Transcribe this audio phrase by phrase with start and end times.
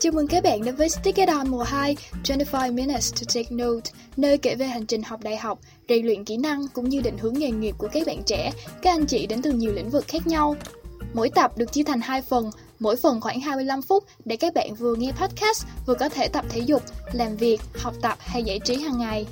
[0.00, 1.96] Chào mừng các bạn đến với Stick It On mùa 2,
[2.28, 6.24] 25 Minutes to Take Note, nơi kể về hành trình học đại học, rèn luyện
[6.24, 9.26] kỹ năng cũng như định hướng nghề nghiệp của các bạn trẻ, các anh chị
[9.26, 10.56] đến từ nhiều lĩnh vực khác nhau.
[11.14, 14.74] Mỗi tập được chia thành hai phần, mỗi phần khoảng 25 phút để các bạn
[14.74, 18.60] vừa nghe podcast, vừa có thể tập thể dục, làm việc, học tập hay giải
[18.64, 19.26] trí hàng ngày.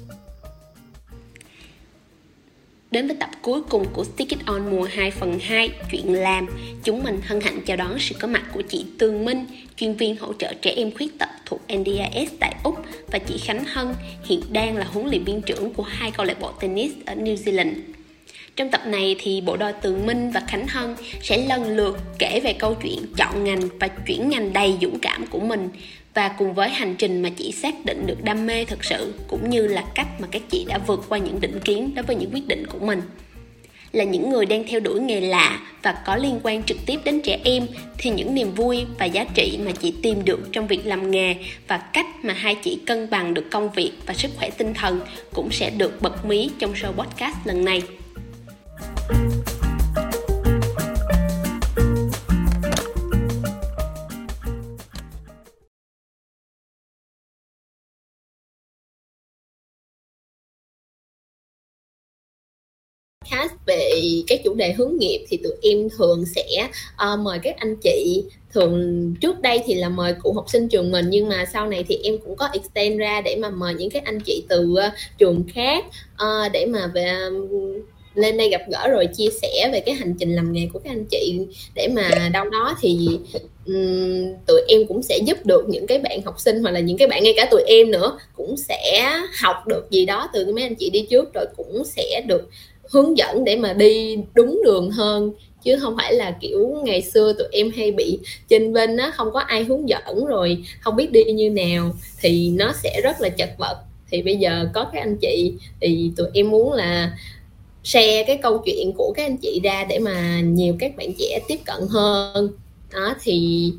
[2.91, 6.47] Đến với tập cuối cùng của Stick It On mùa 2 phần 2, chuyện làm,
[6.85, 9.47] chúng mình hân hạnh chào đón sự có mặt của chị Tường Minh,
[9.77, 12.75] chuyên viên hỗ trợ trẻ em khuyết tật thuộc NDIS tại Úc
[13.13, 13.95] và chị Khánh Hân,
[14.25, 17.35] hiện đang là huấn luyện viên trưởng của hai câu lạc bộ tennis ở New
[17.35, 17.73] Zealand.
[18.57, 22.41] Trong tập này thì bộ đôi Tường Minh và Khánh Hân sẽ lần lượt kể
[22.45, 25.69] về câu chuyện chọn ngành và chuyển ngành đầy dũng cảm của mình
[26.17, 29.51] và cùng với hành trình mà chị xác định được đam mê thật sự, cũng
[29.51, 32.31] như là cách mà các chị đã vượt qua những định kiến đối với những
[32.33, 33.03] quyết định của mình
[33.93, 37.21] là những người đang theo đuổi nghề lạ và có liên quan trực tiếp đến
[37.21, 37.67] trẻ em,
[37.99, 41.35] thì những niềm vui và giá trị mà chị tìm được trong việc làm nghề
[41.69, 45.01] và cách mà hai chị cân bằng được công việc và sức khỏe tinh thần
[45.35, 47.83] cũng sẽ được bật mí trong show podcast lần này.
[63.27, 63.91] Podcast về
[64.27, 68.25] các chủ đề hướng nghiệp thì tụi em thường sẽ uh, mời các anh chị.
[68.53, 71.85] Thường trước đây thì là mời cụ học sinh trường mình nhưng mà sau này
[71.89, 74.93] thì em cũng có extend ra để mà mời những các anh chị từ uh,
[75.19, 77.13] trường khác uh, để mà về
[78.15, 80.91] lên đây gặp gỡ rồi chia sẻ về cái hành trình làm nghề của các
[80.91, 81.41] anh chị.
[81.75, 83.09] Để mà đâu đó thì
[83.67, 86.97] um, tụi em cũng sẽ giúp được những cái bạn học sinh hoặc là những
[86.99, 90.63] cái bạn ngay cả tụi em nữa cũng sẽ học được gì đó từ mấy
[90.63, 92.49] anh chị đi trước rồi cũng sẽ được
[92.91, 95.33] hướng dẫn để mà đi đúng đường hơn.
[95.65, 99.33] Chứ không phải là kiểu ngày xưa tụi em hay bị trên bên á, không
[99.33, 103.29] có ai hướng dẫn rồi, không biết đi như nào, thì nó sẽ rất là
[103.29, 103.77] chật vật.
[104.11, 107.17] Thì bây giờ có các anh chị, thì tụi em muốn là
[107.85, 111.41] share cái câu chuyện của các anh chị ra để mà nhiều các bạn trẻ
[111.49, 112.53] tiếp cận hơn.
[112.93, 113.71] Đó, thì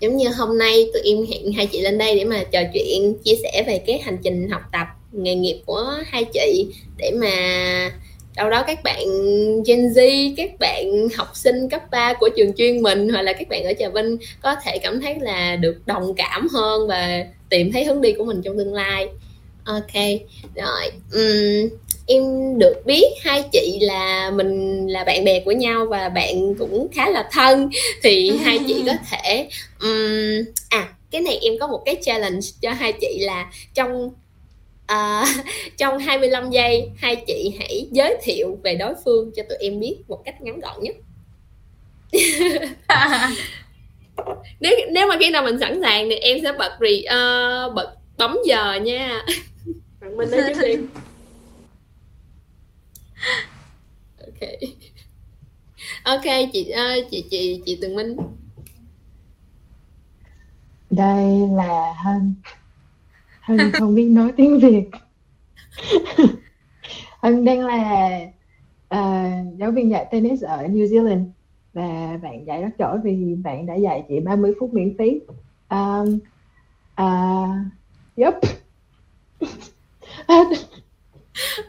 [0.00, 3.14] giống như hôm nay tụi em hẹn hai chị lên đây để mà trò chuyện,
[3.24, 6.66] chia sẻ về cái hành trình học tập, nghề nghiệp của hai chị
[6.98, 7.30] để mà
[8.38, 9.06] đâu đó các bạn
[9.66, 13.48] Gen Z, các bạn học sinh cấp 3 của trường chuyên mình hoặc là các
[13.48, 17.72] bạn ở Trà Vinh có thể cảm thấy là được đồng cảm hơn và tìm
[17.72, 19.08] thấy hướng đi của mình trong tương lai.
[19.64, 19.94] Ok,
[20.54, 20.90] rồi.
[21.12, 22.22] Um, em
[22.58, 27.10] được biết hai chị là mình là bạn bè của nhau và bạn cũng khá
[27.10, 27.70] là thân
[28.02, 29.48] thì hai chị có thể
[29.80, 34.10] um, à cái này em có một cái challenge cho hai chị là trong
[34.88, 35.24] à,
[35.76, 39.96] trong 25 giây hai chị hãy giới thiệu về đối phương cho tụi em biết
[40.08, 40.96] một cách ngắn gọn nhất.
[44.60, 47.94] Nếu nếu mà khi nào mình sẵn sàng thì em sẽ bật rì uh, bật
[48.18, 49.24] bấm giờ nha.
[50.00, 50.76] Bạn minh nói trước đi.
[54.20, 54.48] Ok.
[56.04, 58.16] Ok chị uh, chị chị chị tường minh.
[60.90, 61.24] Đây
[61.56, 62.34] là hân
[63.48, 64.84] Hân không biết nói tiếng Việt.
[67.22, 68.20] Hân đang là
[68.94, 71.24] uh, giáo viên dạy tennis ở New Zealand.
[71.72, 75.20] Và bạn dạy rất giỏi vì bạn đã dạy chị 30 phút miễn phí.
[75.70, 76.18] Um,
[77.02, 77.48] uh,
[78.16, 78.34] yep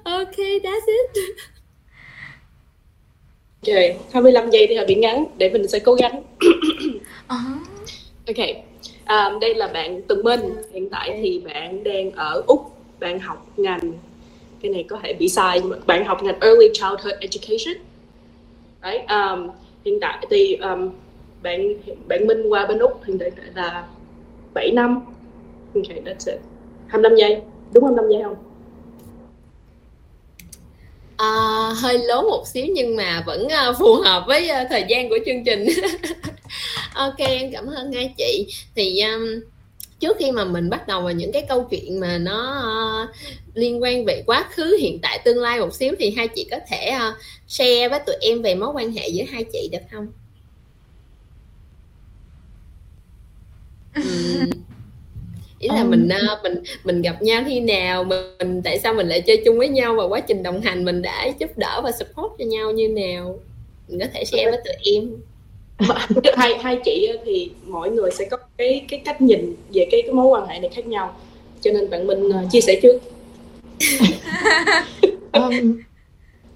[0.04, 1.18] ok that's it.
[3.62, 3.76] Ok,
[4.14, 6.24] 25 giây thì hơi bị ngắn để mình sẽ cố gắng.
[7.28, 7.60] uh-huh.
[8.28, 8.69] Ok,
[9.10, 10.42] um, đây là bạn Tường Minh.
[10.74, 12.72] Hiện tại thì bạn đang ở úc.
[13.00, 13.94] Bạn học ngành
[14.62, 17.84] cái này có thể bị sai nhưng mà bạn học ngành early childhood education.
[18.82, 19.50] Đấy, um,
[19.86, 20.90] hiện tại thì um,
[21.44, 21.74] bạn
[22.08, 23.88] bạn Minh qua bên úc hiện tại là
[24.54, 25.02] 7 năm.
[25.76, 26.40] Ok that's it.
[26.88, 27.42] 25 giây.
[27.74, 28.49] Đúng 25 giây không
[31.20, 35.10] à, hơi lớn một xíu nhưng mà vẫn uh, phù hợp với uh, thời gian
[35.10, 35.68] của chương trình.
[36.94, 38.48] Ok em cảm ơn hai chị.
[38.76, 39.42] Thì um,
[40.00, 42.64] trước khi mà mình bắt đầu vào những cái câu chuyện mà nó
[43.04, 43.10] uh,
[43.54, 46.58] liên quan về quá khứ hiện tại tương lai một xíu thì hai chị có
[46.70, 47.14] thể uh,
[47.48, 50.08] share với tụi em về mối quan hệ giữa hai chị được không
[55.60, 59.22] ý là mình uh, mình mình gặp nhau khi nào mình tại sao mình lại
[59.22, 62.34] chơi chung với nhau và quá trình đồng hành mình đã giúp đỡ và support
[62.40, 63.40] cho nhau như nào?
[63.88, 65.10] Mình có thể share với tụi em.
[66.36, 70.14] Hai hai chị thì mỗi người sẽ có cái cái cách nhìn về cái cái
[70.14, 71.16] mối quan hệ này khác nhau.
[71.62, 73.02] Cho nên bạn minh uh, chia sẻ trước.
[75.34, 75.82] Um,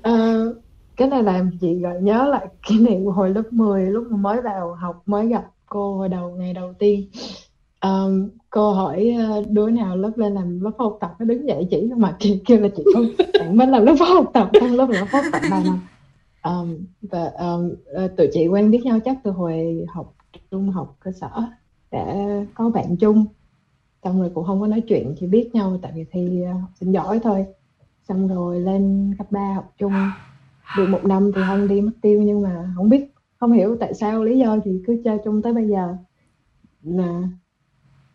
[0.08, 0.56] uh,
[0.98, 4.42] cái này làm chị gợi nhớ lại cái này hồi lớp 10 lúc mà mới
[4.42, 7.10] vào học mới gặp cô hồi đầu ngày đầu tiên
[7.84, 11.68] um, cô hỏi ờ, đứa nào lớp lên làm lớp học tập nó đứng dậy
[11.72, 11.90] chỉ?
[11.98, 13.06] Mà kêu, kêu là chị không
[13.40, 15.80] bạn mới làm lớp học tập trong lớp lớp học tập ba năm
[16.44, 17.76] um, và um,
[18.18, 20.16] tụi chị quen biết nhau chắc từ hồi học
[20.52, 21.30] trung học cơ sở
[21.92, 22.16] đã
[22.54, 23.26] có bạn chung.
[24.04, 26.70] Xong rồi cũng không có nói chuyện chỉ biết nhau tại vì thi ờ, học
[26.80, 27.46] sinh giỏi thôi.
[28.08, 29.94] Xong rồi lên cấp 3 học chung.
[30.78, 33.94] Được một năm thì không đi mất tiêu nhưng mà không biết không hiểu tại
[33.94, 35.96] sao lý do gì cứ chơi chung tới bây giờ.
[36.84, 37.22] Là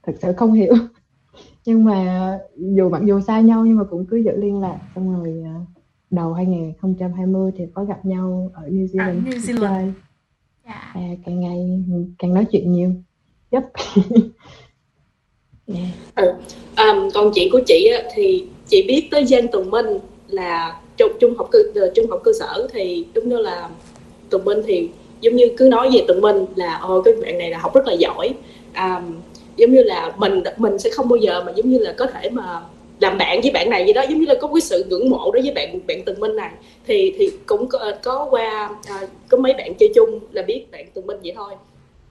[0.06, 0.74] thực sự không hiểu
[1.64, 5.16] nhưng mà dù mặc dù xa nhau nhưng mà cũng cứ giữ liên lạc xong
[5.16, 5.54] rồi à,
[6.10, 9.92] đầu 2020 thì có gặp nhau ở New Zealand, à, New Zealand.
[10.64, 10.66] yeah.
[10.66, 10.90] Dạ.
[10.94, 11.84] à, càng ngày
[12.18, 12.92] càng nói chuyện nhiều
[13.50, 13.62] yep.
[15.66, 15.88] yeah.
[16.14, 16.32] ừ.
[16.76, 19.86] um, còn chị của chị á, thì chị biết tới Giang Tùng Minh
[20.28, 21.58] là trung, trung học cơ
[21.94, 23.70] trung học cơ sở thì đúng như là
[24.30, 24.88] Tùng Minh thì
[25.20, 27.86] giống như cứ nói về Tùng Minh là ồ cái bạn này là học rất
[27.86, 28.34] là giỏi
[28.76, 29.16] um,
[29.58, 32.30] giống như là mình mình sẽ không bao giờ mà giống như là có thể
[32.30, 32.60] mà
[33.00, 34.02] làm bạn với bạn này gì đó.
[34.08, 36.50] Giống như là có cái sự ngưỡng mộ đối với bạn bạn Tường Minh này.
[36.86, 40.86] Thì thì cũng có, có qua à, có mấy bạn chơi chung là biết bạn
[40.94, 41.52] Tường Minh vậy thôi.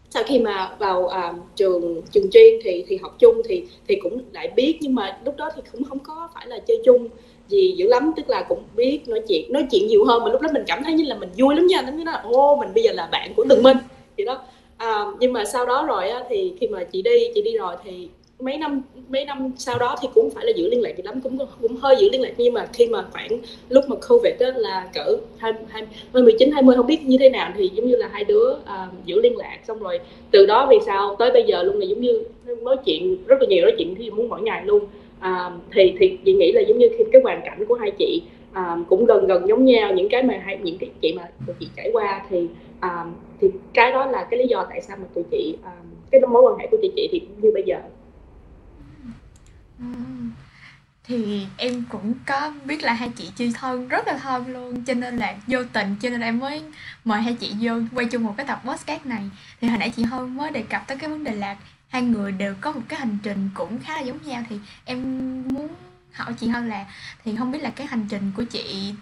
[0.09, 4.21] Sau khi mà vào à, trường trường chuyên thì thì học chung thì thì cũng
[4.33, 4.77] lại biết.
[4.81, 7.07] Nhưng mà lúc đó thì cũng không có phải là chơi chung
[7.47, 8.11] gì dữ lắm.
[8.17, 10.23] Tức là cũng biết nói chuyện nói chuyện nhiều hơn.
[10.23, 11.83] Mà lúc đó mình cảm thấy như là mình vui lắm nha.
[11.85, 13.77] Giống như là ô mình bây giờ là bạn của Tường Minh
[14.17, 14.41] vậy đó
[14.77, 17.75] à, nhưng mà sau đó rồi á, thì khi mà chị đi chị đi rồi
[17.83, 18.07] thì
[18.39, 21.21] mấy năm mấy năm sau đó thì cũng phải là giữ liên lạc gì lắm
[21.21, 22.33] cũng cũng hơi giữ liên lạc.
[22.38, 23.29] Nhưng mà khi mà khoảng
[23.69, 27.18] lúc mà covid đó là cỡ hai hai mười chín hai mươi không biết như
[27.19, 29.57] thế nào thì giống như là hai đứa uh, giữ liên lạc.
[29.68, 30.00] Xong rồi
[30.31, 32.24] từ đó vì sao tới bây giờ luôn là giống như
[32.62, 34.83] nói chuyện rất là nhiều nói chuyện thì muốn mỗi ngày luôn.
[35.19, 38.21] Uh, thì thì chị nghĩ là giống như khi cái hoàn cảnh của hai chị
[38.51, 39.94] uh, cũng gần gần giống nhau.
[39.94, 41.24] Những cái mà hai những cái chị mà
[41.59, 42.47] chị trải qua thì
[42.81, 46.21] um, thì cái đó là cái lý do tại sao mà tụi chị um, cái
[46.21, 47.81] mối quan hệ của tụi chị thì như bây giờ.
[51.03, 54.94] Thì em cũng có biết là hai chị chơi thân rất là thân luôn cho
[54.94, 56.63] nên là vô tình cho nên em mới
[57.03, 59.29] mời hai chị vô quay chung một cái tập podcast này.
[59.62, 61.57] Thì hồi nãy chị hơn mới đề cập tới cái vấn đề là
[61.88, 65.03] hai người đều có một cái hành trình cũng khá là giống nhau thì em
[65.47, 65.68] muốn
[66.17, 66.85] hỏi chị hơn là
[67.25, 68.93] thì không biết là cái hành trình của chị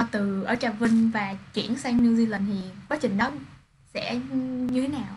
[0.00, 3.30] uh, từ ở Trà Vinh và chuyển sang New Zealand thì quá trình đó
[3.94, 4.14] sẽ
[4.70, 5.16] như thế nào?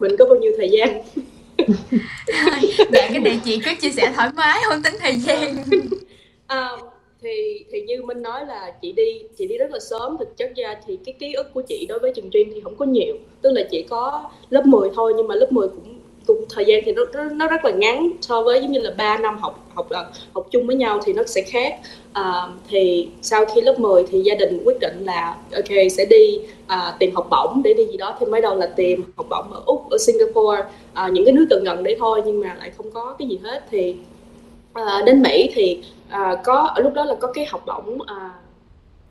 [0.00, 1.02] Mình có bao nhiêu thời gian?
[2.92, 5.56] dạ cái này chị cứ chia sẻ thoải mái không tính thời gian.
[6.46, 6.70] à,
[7.22, 10.52] thì thì như minh nói là chị đi chị đi rất là sớm thực chất
[10.56, 13.14] ra thì cái ký ức của chị đối với trường chuyên thì không có nhiều
[13.42, 16.01] tức là chỉ có lớp 10 thôi nhưng mà lớp 10 cũng cũng
[16.50, 19.38] thời gian thì nó nó rất là ngắn so với giống như là 3 năm
[19.38, 21.78] học học ờ, học chung với nhau thì nó sẽ khác.
[22.12, 26.40] À, thì sau khi lớp 10 thì gia đình quyết định là ok sẽ đi
[26.66, 28.16] à, tìm học bổng để đi gì đó.
[28.20, 31.46] Thì mới đầu là tìm học bổng ở úc ở singapore à, những cái nước
[31.50, 33.64] gần gần đấy thôi nhưng mà lại không có cái gì hết.
[33.70, 33.96] Thì
[34.72, 38.30] à, đến mỹ thì à, có ở lúc đó là có cái học bổng à,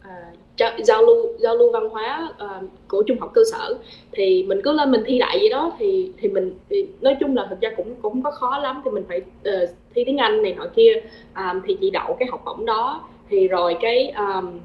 [0.01, 3.77] à, giao lưu giao lưu văn hóa uh, của trung học cơ sở.
[4.11, 7.35] Thì mình cứ lên mình thi đại gì đó thì thì mình thì nói chung
[7.35, 8.81] là thực ra cũng cũng có khó lắm.
[8.85, 10.93] Thì mình phải uh, thi tiếng Anh này nọ kia.
[11.35, 13.09] Um, thì chị đậu cái học bổng đó.
[13.29, 14.59] Thì rồi cái um,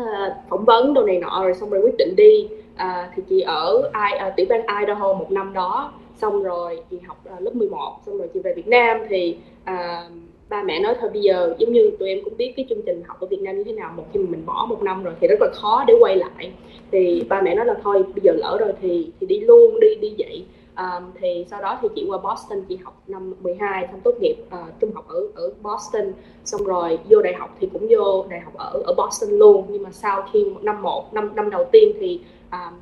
[0.00, 2.48] uh, phỏng vấn đồ này nọ rồi xong rồi quyết định đi.
[2.74, 5.92] Uh, thì chị ở ai uh, à, tiểu bang Idaho một năm đó.
[6.16, 9.36] Xong rồi chị học uh, lớp 11 xong rồi chị về Việt Nam thì
[9.70, 10.12] uh,
[10.48, 13.02] ba mẹ nói thôi bây giờ giống như tụi em cũng biết cái chương trình
[13.06, 15.14] học ở Việt Nam như thế nào một khi mà mình bỏ một năm rồi
[15.20, 16.52] thì rất là khó để quay lại.
[16.90, 19.94] Thì ba mẹ nói là thôi bây giờ lỡ rồi thì thì đi luôn đi
[19.94, 20.44] đi vậy
[20.78, 24.14] um, à, thì sau đó thì chị qua Boston chị học năm 12 xong tốt
[24.20, 26.12] nghiệp uh, trung học ở ở Boston.
[26.44, 29.66] Xong rồi vô đại học thì cũng vô đại học ở ở Boston luôn.
[29.70, 32.20] Nhưng mà sau khi năm một năm năm đầu tiên thì
[32.52, 32.74] um,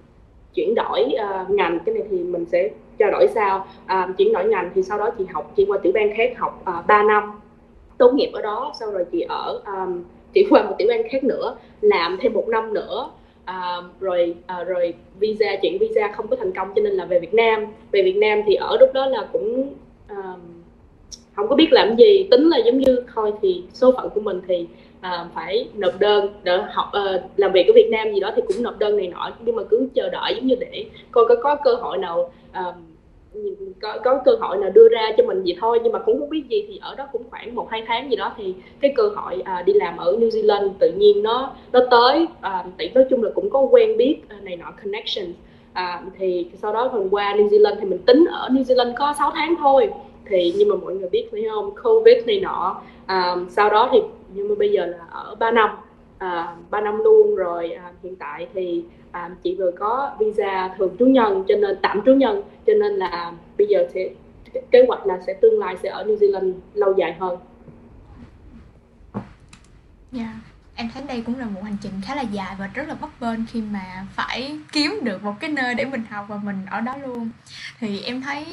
[0.54, 1.78] chuyển đổi uh, ngành.
[1.86, 5.10] Cái này thì mình sẽ trao đổi sao uh, chuyển đổi ngành thì sau đó
[5.18, 7.40] chị học chị qua tiểu bang khác học uh, 3 năm
[7.98, 11.24] tốt nghiệp ở đó sau rồi chị ở um, chị qua một tiểu bang khác
[11.24, 13.10] nữa làm thêm một năm nữa
[13.50, 17.18] uh, rồi uh, rồi visa chuyện visa không có thành công cho nên là về
[17.18, 17.66] Việt Nam.
[17.92, 19.74] Về Việt Nam thì ở lúc đó là cũng
[20.12, 20.38] uh,
[21.34, 24.40] không có biết làm gì tính là giống như thôi thì số phận của mình
[24.48, 24.66] thì
[24.98, 28.42] uh, phải nộp đơn để học uh, làm việc ở Việt Nam gì đó thì
[28.46, 31.34] cũng nộp đơn này nọ nhưng mà cứ chờ đợi giống như để coi có
[31.42, 32.74] có cơ hội nào uh,
[33.80, 36.30] có, có cơ hội nào đưa ra cho mình gì thôi nhưng mà cũng không
[36.30, 39.08] biết gì thì ở đó cũng khoảng một hai tháng gì đó thì cái cơ
[39.16, 42.26] hội à, đi làm ở New Zealand tự nhiên nó nó tới.
[42.40, 45.26] À, tỷ nói chung là cũng có quen biết à, này nọ connection.
[45.72, 49.14] À, thì sau đó phần qua New Zealand thì mình tính ở New Zealand có
[49.18, 49.90] 6 tháng thôi.
[50.28, 51.70] Thì nhưng mà mọi người biết phải không?
[51.84, 53.98] Covid này nọ à, sau đó thì
[54.34, 55.70] nhưng mà bây giờ là ở 3 năm.
[56.18, 58.84] À, 3 năm luôn rồi à, hiện tại thì
[59.16, 62.92] à, chị vừa có visa thường trú nhân cho nên tạm trú nhân cho nên
[62.92, 64.10] là bây giờ sẽ
[64.70, 67.38] kế hoạch là sẽ tương lai sẽ ở New Zealand lâu dài hơn.
[70.12, 70.22] Dạ.
[70.22, 70.36] Yeah
[70.76, 73.10] em thấy đây cũng là một hành trình khá là dài và rất là bấp
[73.20, 76.80] bênh khi mà phải kiếm được một cái nơi để mình học và mình ở
[76.80, 77.30] đó luôn
[77.78, 78.46] thì em thấy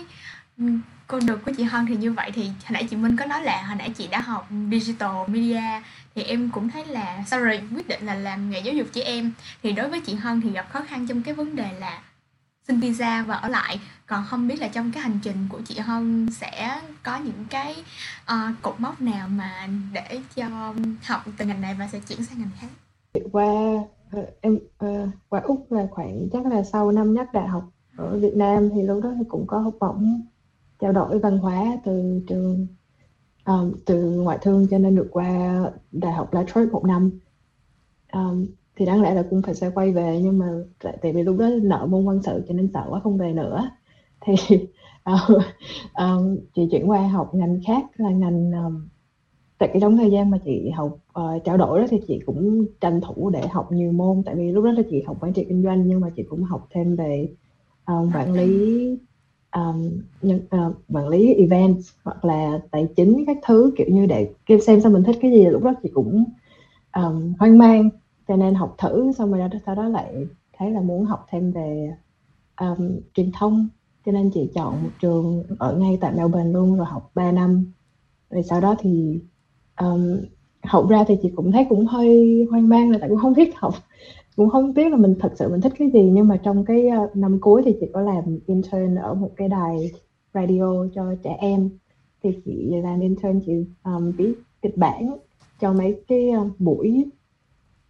[1.08, 3.26] ừ, con đường của chị Hân thì như vậy thì hồi nãy chị Minh có
[3.26, 5.82] nói là hồi nãy chị đã học digital media
[6.16, 9.02] thì em cũng thấy là sau rồi quyết định là làm nghề giáo dục trẻ
[9.02, 9.32] em
[9.64, 12.02] thì đối với chị Hân thì gặp khó khăn trong cái vấn đề là
[12.68, 13.80] xin visa và ở lại.
[14.08, 17.76] Còn không biết là trong cái hành trình của chị Hân sẽ có những cái
[18.22, 22.40] uh, cột mốc nào mà để cho học từ ngành này và sẽ chuyển sang
[22.40, 22.68] ngành khác?
[23.32, 23.46] Qua
[24.12, 27.64] ờ, em uh, qua úc là khoảng chắc là sau năm nhất đại học
[27.98, 30.22] ở Việt Nam thì lúc đó thì cũng có học bổng
[30.84, 32.68] trao đổi văn hóa từ trường
[33.46, 35.62] um, từ ngoại thương cho nên được qua
[35.92, 37.12] đại học La Trobe một năm.
[38.14, 40.46] Um, thì đáng lẽ là cũng phải sẽ quay về nhưng mà
[40.84, 43.34] tại, tại vì lúc đó nợ môn văn sự cho nên sợ quá không về
[43.34, 43.70] nữa.
[44.22, 44.34] Thì
[45.14, 45.30] uh,
[45.94, 48.88] um, chị chuyển qua học ngành khác là ngành um,
[49.58, 52.66] tại cái trong thời gian mà chị học uh, trao đổi đó thì chị cũng
[52.82, 54.24] tranh thủ để học nhiều môn.
[54.26, 56.44] Tại vì lúc đó là chị học quản trị kinh doanh nhưng mà chị cũng
[56.44, 57.30] học thêm về
[57.86, 58.98] um, quản lý
[59.56, 64.06] um, nhân, uh, ờ, quản lý event hoặc là tài chính các thứ kiểu như
[64.06, 66.26] để xem xem mình thích cái gì lúc đó chị cũng
[66.96, 67.90] um, hoang mang
[68.28, 71.52] cho nên học thử xong rồi đó, sau đó lại thấy là muốn học thêm
[71.52, 71.96] về
[72.60, 73.68] um, truyền thông
[74.06, 77.72] cho nên chị chọn một trường ở ngay tại Melbourne luôn rồi học 3 năm.
[78.30, 79.20] Rồi sau đó thì
[79.80, 80.18] um,
[80.64, 83.54] học ra thì chị cũng thấy cũng hơi hoang mang là tại cũng không thích
[83.56, 83.74] học
[84.36, 86.88] cũng không biết là mình thật sự mình thích cái gì nhưng mà trong cái
[86.88, 89.92] ờ, năm cuối thì chị có làm intern ở một cái đài
[90.34, 91.70] radio cho trẻ em.
[92.24, 95.18] Thì chị làm intern chị um, viết kịch bản
[95.62, 97.06] cho mấy cái ờ, buổi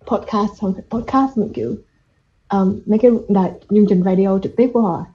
[0.07, 1.75] podcast xong podcast mình kiểu
[2.49, 5.05] um, mấy cái đài chương trình radio trực tiếp của họ.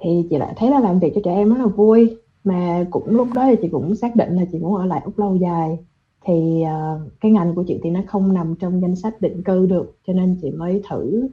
[0.00, 2.16] Thì chị lại thấy là làm việc cho trẻ em rất là vui.
[2.44, 5.18] Mà cũng lúc đó thì chị cũng xác định là chị muốn ở lại úc
[5.18, 5.78] lâu dài
[6.24, 9.66] thì uh, cái ngành của chị thì nó không nằm trong danh sách định cư
[9.66, 11.28] được cho nên chị mới thử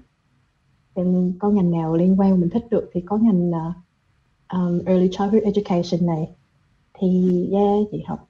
[0.96, 2.90] xem có ngành nào liên quan mình thích được.
[2.94, 3.76] Thì có ngành uh,
[4.54, 6.30] um, early childhood education này.
[6.94, 8.28] Thì yeah chị học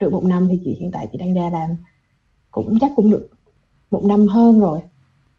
[0.00, 1.70] được một năm thì chị hiện tại chị đang ra làm
[2.50, 3.28] cũng chắc cũng được
[3.90, 4.80] một năm hơn rồi.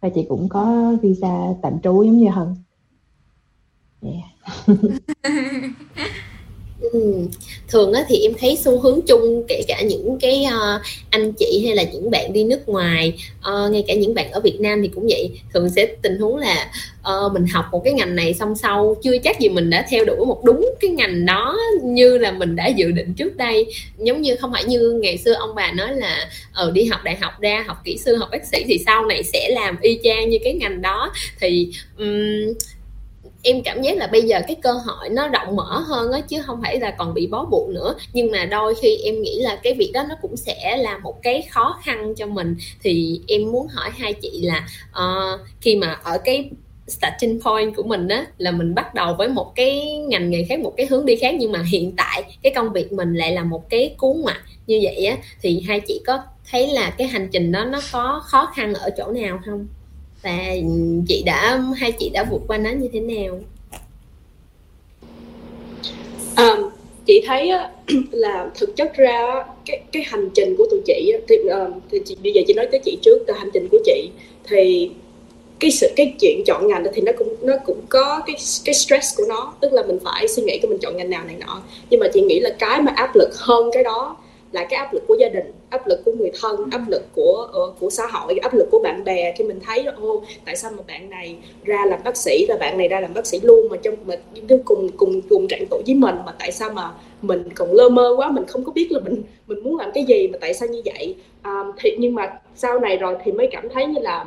[0.02, 2.56] Và chị cũng có visa tạm trú giống như hân.
[4.02, 4.24] Yeah.
[6.92, 7.28] Ừ.
[7.68, 11.64] thường á thì em thấy xu hướng chung kể cả những cái uh, anh chị
[11.66, 14.82] hay là những bạn đi nước ngoài uh, ngay cả những bạn ở Việt Nam
[14.82, 18.34] thì cũng vậy thường sẽ tình huống là uh, mình học một cái ngành này
[18.34, 22.18] xong sau chưa chắc gì mình đã theo đuổi một đúng cái ngành đó như
[22.18, 23.66] là mình đã dự định trước đây
[23.98, 27.00] giống như không phải như ngày xưa ông bà nói là ở uh, đi học
[27.04, 30.00] đại học ra học kỹ sư học bác sĩ thì sau này sẽ làm y
[30.04, 32.54] chang như cái ngành đó thì um,
[33.44, 36.42] em cảm giác là bây giờ cái cơ hội nó rộng mở hơn á chứ
[36.46, 37.96] không phải là còn bị bó buộc nữa.
[38.14, 41.24] Nhưng mà đôi khi em nghĩ là cái việc đó nó cũng sẽ là một
[41.24, 42.56] cái khó khăn cho mình.
[42.84, 46.50] Thì em muốn hỏi hai chị là uh, khi mà ở cái
[46.88, 50.60] starting point của mình á là mình bắt đầu với một cái ngành nghề khác
[50.60, 53.44] một cái hướng đi khác nhưng mà hiện tại cái công việc mình lại là
[53.44, 56.20] một cái cú ngoặt như vậy á thì hai chị có
[56.52, 59.68] thấy là cái hành trình đó nó có khó khăn ở chỗ nào không?
[60.22, 60.56] Và
[61.08, 63.40] chị đã hai chị đã vượt qua nó như thế nào?
[66.36, 66.58] À,
[67.06, 67.52] chị thấy
[68.12, 72.18] là thực chất ra cái cái hành trình của tụi chị thì, ờ, thì chị,
[72.24, 74.10] bây giờ chị nói tới chị trước cái hành trình của chị
[74.44, 74.90] thì
[75.60, 78.36] cái sự cái chuyện chọn ngành thì nó cũng nó cũng có cái
[78.66, 79.54] cái stress của nó.
[79.62, 81.62] Tức là mình phải suy nghĩ cái mình chọn ngành nào này nọ.
[81.90, 84.18] Nhưng mà chị nghĩ là cái mà áp lực hơn cái đó
[84.52, 87.48] là cái áp lực của gia đình áp lực của người thân áp lực của
[87.68, 90.72] uh, của xã hội áp lực của bạn bè khi mình thấy ô tại sao
[90.78, 93.68] mà bạn này ra làm bác sĩ là bạn này ra làm bác sĩ luôn
[93.70, 94.16] mà trong mà
[94.66, 96.92] cùng cùng cùng trạng tuổi với mình mà tại sao mà
[97.22, 100.04] mình còn lơ mơ quá mình không có biết là mình mình muốn làm cái
[100.04, 101.16] gì mà tại sao như vậy?
[101.44, 104.26] Um, thì nhưng mà sau này rồi thì mới cảm thấy như là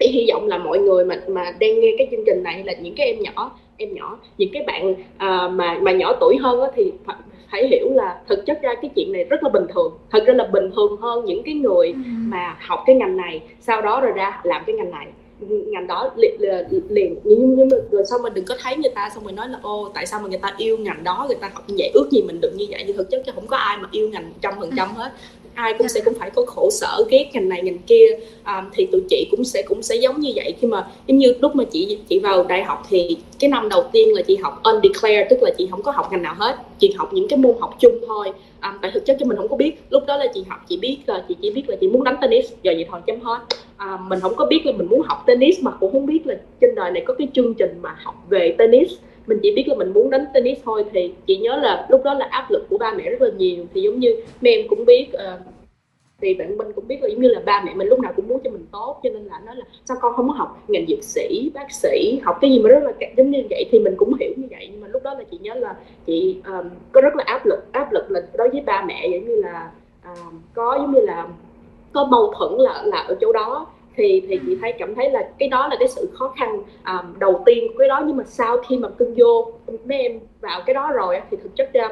[0.00, 2.72] thì hy vọng là mọi người mà mà đang nghe cái chương trình này là
[2.72, 6.60] những cái em nhỏ em nhỏ những cái bạn uh, mà mà nhỏ tuổi hơn
[6.60, 6.92] á, thì
[7.52, 9.98] phải hiểu là thực chất ra cái chuyện này rất là bình thường.
[10.10, 11.98] Thật ra là bình thường hơn những cái người ừ.
[12.06, 15.06] mà học cái ngành này sau đó rồi ra làm cái ngành này.
[15.48, 16.40] Ngành đó liền,
[16.88, 19.58] liền nhưng, nhưng rồi sau mình đừng có thấy người ta xong rồi nói là
[19.62, 21.90] ô tại sao mà người ta yêu ngành đó người ta học như vậy?
[21.94, 22.84] Ước gì mình được như vậy?
[22.86, 25.12] Nhưng thực chất chứ không có ai mà yêu ngành trăm phần trăm hết
[25.54, 28.06] ai cũng sẽ cũng phải có khổ sở ghét ngành này ngành kia.
[28.46, 30.54] Um, thì tụi chị cũng sẽ cũng sẽ giống như vậy.
[30.60, 33.84] Khi mà giống như lúc mà chị chị vào đại học thì cái năm đầu
[33.92, 36.56] tiên là chị học undeclared tức là chị không có học ngành nào hết.
[36.78, 38.32] Chị học những cái môn học chung thôi.
[38.62, 39.82] Um, tại thực chất cho mình không có biết.
[39.90, 42.16] Lúc đó là chị học chị biết là chị chỉ biết là chị muốn đánh
[42.20, 43.38] tennis giờ vậy thôi chấm hết.
[43.76, 46.34] À, mình không có biết là mình muốn học tennis mà cũng không biết là
[46.60, 48.92] trên đời này có cái chương trình mà học về tennis
[49.26, 52.14] mình chỉ biết là mình muốn đánh tennis thôi thì chị nhớ là lúc đó
[52.14, 53.64] là áp lực của ba mẹ rất là nhiều.
[53.74, 55.40] Thì giống như mẹ em cũng biết uh,
[56.20, 58.28] thì bạn minh cũng biết là giống như là ba mẹ mình lúc nào cũng
[58.28, 60.86] muốn cho mình tốt cho nên là nói là sao con không có học ngành
[60.88, 63.94] dược sĩ bác sĩ học cái gì mà rất là giống như vậy thì mình
[63.96, 64.68] cũng hiểu như vậy.
[64.72, 65.74] Nhưng mà lúc đó là chị nhớ là
[66.06, 69.28] chị um, có rất là áp lực áp lực là đối với ba mẹ giống
[69.28, 69.70] như là
[70.04, 71.28] um, có giống như là
[71.92, 75.28] có mâu thuẫn là là ở chỗ đó thì thì chị thấy cảm thấy là
[75.38, 78.02] cái đó là cái sự khó khăn um, đầu tiên của cái đó.
[78.06, 79.52] Nhưng mà sau khi mà cưng vô
[79.84, 81.88] mấy em vào cái đó rồi thì thực chất ra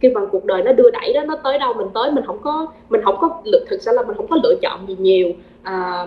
[0.00, 2.38] khi mà cuộc đời nó đưa đẩy đó nó tới đâu mình tới mình không
[2.42, 5.32] có mình không có lựa thực sự là mình không có lựa chọn gì nhiều.
[5.62, 6.06] À,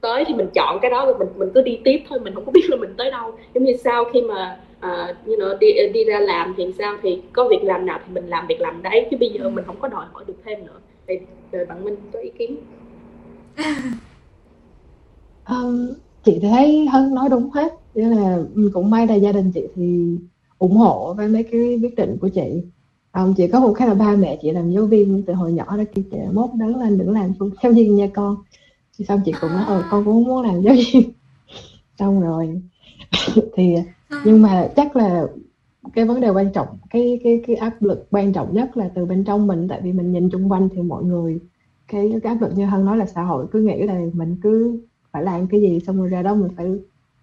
[0.00, 2.44] tới thì mình chọn cái đó rồi mình mình cứ đi tiếp thôi mình không
[2.44, 3.32] có biết là mình tới đâu.
[3.54, 7.22] Giống như sau khi mà à, you know, đi đi ra làm thì sao thì
[7.32, 9.06] có việc làm nào thì mình làm việc làm đấy.
[9.10, 10.80] Chứ bây giờ mình không có đòi hỏi được thêm nữa.
[11.06, 11.18] Thì
[11.52, 12.56] đời bạn Minh có ý kiến?
[15.48, 15.88] um,
[16.24, 17.74] chị thấy hân nói đúng hết.
[17.94, 18.38] Nghĩa là
[18.72, 20.16] cũng may là gia đình chị thì
[20.58, 22.62] ủng hộ với mấy cái quyết định của chị.
[23.12, 25.76] Um, chị có một cái là ba mẹ chị làm giáo viên từ hồi nhỏ
[25.76, 27.32] đó kia chị mốt lớn lên đừng làm
[27.62, 28.36] giáo viên nha con.
[28.98, 31.12] Thì xong chị cũng nói ờ con cũng muốn làm giáo viên.
[31.98, 32.62] Xong rồi
[33.54, 33.74] thì
[34.24, 35.26] nhưng mà chắc là
[35.94, 39.04] cái vấn đề quan trọng cái cái cái áp lực quan trọng nhất là từ
[39.04, 39.68] bên trong mình.
[39.68, 41.38] Tại vì mình nhìn chung quanh thì mọi người
[41.88, 44.80] cái, cái áp lực như hân nói là xã hội cứ nghĩ là mình cứ
[45.12, 46.66] phải làm cái gì xong rồi ra đó mình phải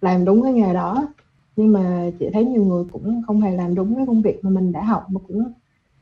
[0.00, 1.08] làm đúng cái nghề đó.
[1.56, 4.50] Nhưng mà chị thấy nhiều người cũng không hề làm đúng cái công việc mà
[4.50, 5.52] mình đã học mà cũng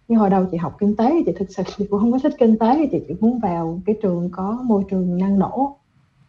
[0.08, 2.34] như hồi đầu chị học kinh tế chị thực sự chị cũng không có thích
[2.38, 5.76] kinh tế thì chị chỉ muốn vào cái trường có môi trường năng nổ.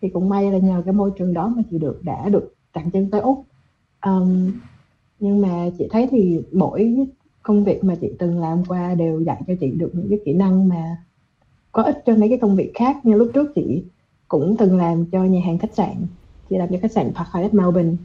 [0.02, 2.92] Thì cũng may là nhờ cái môi trường đó mà chị được đã được chặn
[2.92, 3.44] chân tới úc.
[4.06, 4.52] Um,
[5.20, 7.08] nhưng mà chị thấy thì mỗi
[7.44, 10.34] công việc mà chị từng làm qua đều dạy cho chị được những cái kỹ
[10.34, 10.98] năng mà
[11.72, 13.06] có ích cho mấy cái công việc khác.
[13.06, 13.84] Như lúc trước chị
[14.28, 15.96] cũng từng làm cho nhà hàng khách sạn
[16.50, 17.96] chị làm cho khách sạn Park Hyatt Melbourne.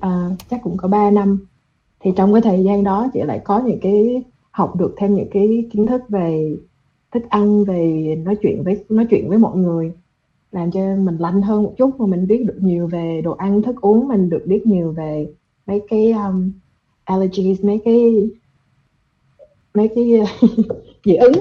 [0.00, 1.46] À, chắc cũng có 3 năm.
[2.00, 5.30] Thì trong cái thời gian đó chị lại có những cái học được thêm những
[5.30, 6.56] cái kiến thức về
[7.12, 9.92] thức ăn về nói chuyện với nói chuyện với mọi người
[10.52, 13.62] làm cho mình lành hơn một chút mà mình biết được nhiều về đồ ăn
[13.62, 15.32] thức uống mình được biết nhiều về
[15.66, 16.52] mấy cái um,
[17.04, 18.30] allergies mấy cái
[19.74, 20.22] mấy cái
[21.04, 21.32] dị ứng.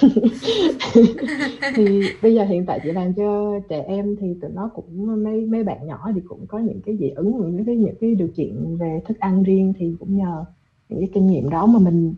[1.74, 5.46] thì bây giờ hiện tại chị làm cho trẻ em thì tụi nó cũng, mấy
[5.46, 8.28] mấy bạn nhỏ thì cũng có những cái dị ứng, những cái những cái điều
[8.36, 10.44] kiện về thức ăn riêng thì cũng nhờ
[10.88, 12.14] những cái kinh nghiệm đó mà mình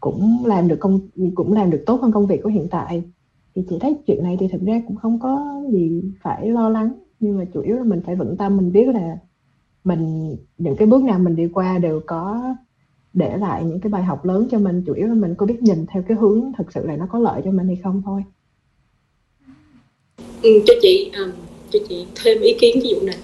[0.00, 1.00] cũng làm được công,
[1.34, 3.02] cũng làm được tốt hơn công việc của hiện tại.
[3.54, 6.92] Thì chị thấy chuyện này thì thực ra cũng không có gì phải lo lắng,
[7.20, 9.18] nhưng mà chủ yếu là mình phải vững tâm, mình biết là
[9.84, 12.54] mình, những cái bước nào mình đi qua đều có
[13.12, 15.62] để lại những cái bài học lớn cho mình chủ yếu là mình có biết
[15.62, 18.22] nhìn theo cái hướng thực sự là nó có lợi cho mình hay không thôi.
[20.42, 21.30] Ừ, cho chị um,
[21.70, 23.16] cho chị thêm ý kiến ví dụ này.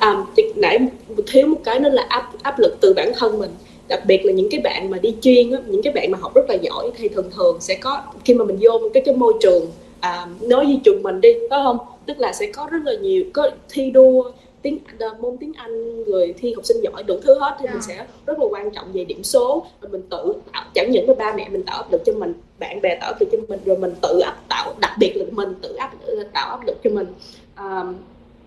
[0.00, 0.26] Um,
[0.56, 0.78] nãy
[1.26, 3.50] thiếu một cái nữa là áp áp lực từ bản thân mình.
[3.88, 6.34] Đặc biệt là những cái bạn mà đi chuyên á, những cái bạn mà học
[6.34, 9.16] rất là giỏi thì thường thường sẽ có khi mà mình vô một cái cái
[9.16, 9.66] môi trường
[10.00, 11.78] à, nói với trường mình đi có không?
[12.06, 14.78] Tức là sẽ có rất là nhiều có thi đua tiếng
[15.20, 17.74] môn tiếng Anh rồi thi học sinh giỏi đủ thứ hết thì yeah.
[17.74, 17.94] mình dạ.
[17.94, 21.14] sẽ rất là quan trọng về điểm số rồi mình tự tạo chẳng những là
[21.14, 23.60] ba mẹ mình tạo áp lực cho mình bạn bè tạo áp lực cho mình
[23.64, 25.92] rồi mình tự áp tạo đặc biệt là mình tự áp
[26.32, 27.06] tạo áp lực cho mình
[27.54, 27.84] à,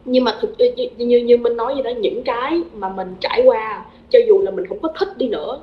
[0.06, 3.42] nhưng mà thực như, như như mình nói gì đó những cái mà mình trải
[3.46, 5.62] qua cho dù là mình không có thích đi nữa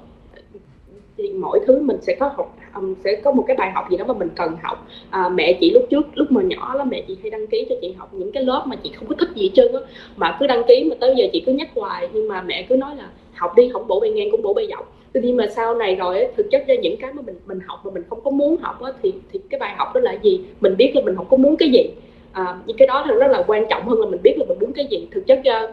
[1.22, 3.96] thì mỗi thứ mình sẽ có học um, sẽ có một cái bài học gì
[3.96, 4.87] đó mà mình cần học.
[5.11, 7.74] À, mẹ chị lúc trước lúc mà nhỏ lắm mẹ chị hay đăng ký cho
[7.80, 9.80] chị học những cái lớp mà chị không có thích gì hết trơn á.
[10.16, 12.76] Mà cứ đăng ký mà tới giờ chị cứ nhắc hoài nhưng mà mẹ cứ
[12.76, 14.92] nói là học đi không bổ bề ngang cũng bổ bề dọc.
[15.14, 17.80] Nhiên mà sau này rồi ấy, thực chất ra những cái mà mình mình học
[17.85, 20.40] mà mình không có muốn học á, thì thì cái bài học đó là gì?
[20.61, 21.90] Mình biết là mình không có muốn cái gì.
[22.32, 24.58] À, những cái đó thì rất là quan trọng hơn là mình biết là mình
[24.61, 25.06] muốn cái gì.
[25.11, 25.68] Thực chất ra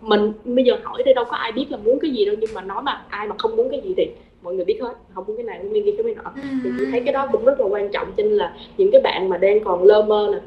[0.00, 2.50] mình bây giờ hỏi đây đâu có ai biết là muốn cái gì đâu nhưng
[2.54, 4.06] mà nói mà ai mà không muốn cái gì thì
[4.42, 6.32] mọi người biết hết không muốn cái này muốn cái cái nọ.
[6.64, 9.00] Thì chị thấy cái đó cũng rất là quan trọng cho nên là những cái
[9.00, 10.40] bạn mà đang còn lơ mơ là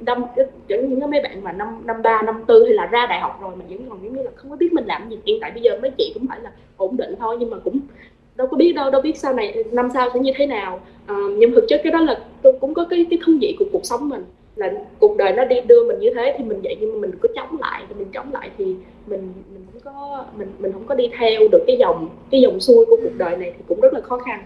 [0.00, 0.22] năm
[0.68, 3.20] những những cái mấy bạn mà năm năm ba năm tư hay là ra đại
[3.20, 5.18] học rồi mà vẫn còn giống như là không có biết mình làm gì.
[5.26, 7.78] Hiện tại bây giờ mấy chị cũng phải là ổn định thôi nhưng mà cũng
[8.36, 10.80] đâu có biết đâu đâu biết sau này năm sau sẽ như thế nào.
[11.06, 12.20] À, nhưng thực chất cái đó là
[12.60, 14.24] cũng có cái cái thú vị của cuộc sống mình
[14.56, 17.18] là cuộc đời nó đi đưa mình như thế thì mình vậy, nhưng mà mình
[17.22, 18.64] cứ chống lại thì mình chống lại thì
[19.06, 22.60] mình mình không có, mình mình không có đi theo được cái dòng cái dòng
[22.60, 24.44] xuôi của cuộc đời này thì cũng rất là khó khăn.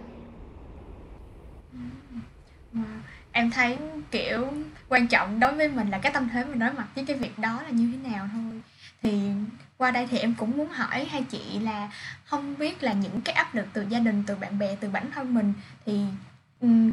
[3.33, 3.77] Em thấy
[4.11, 4.47] kiểu
[4.89, 7.39] quan trọng đối với mình là cái tâm thế mình đối mặt với cái việc
[7.39, 8.61] đó là như thế nào thôi.
[9.03, 9.21] Thì
[9.79, 11.91] qua đây thì em cũng muốn hỏi hai chị là
[12.25, 15.11] không biết là những cái áp lực từ gia đình, từ bạn bè, từ bản
[15.15, 15.53] thân mình
[15.87, 16.01] thì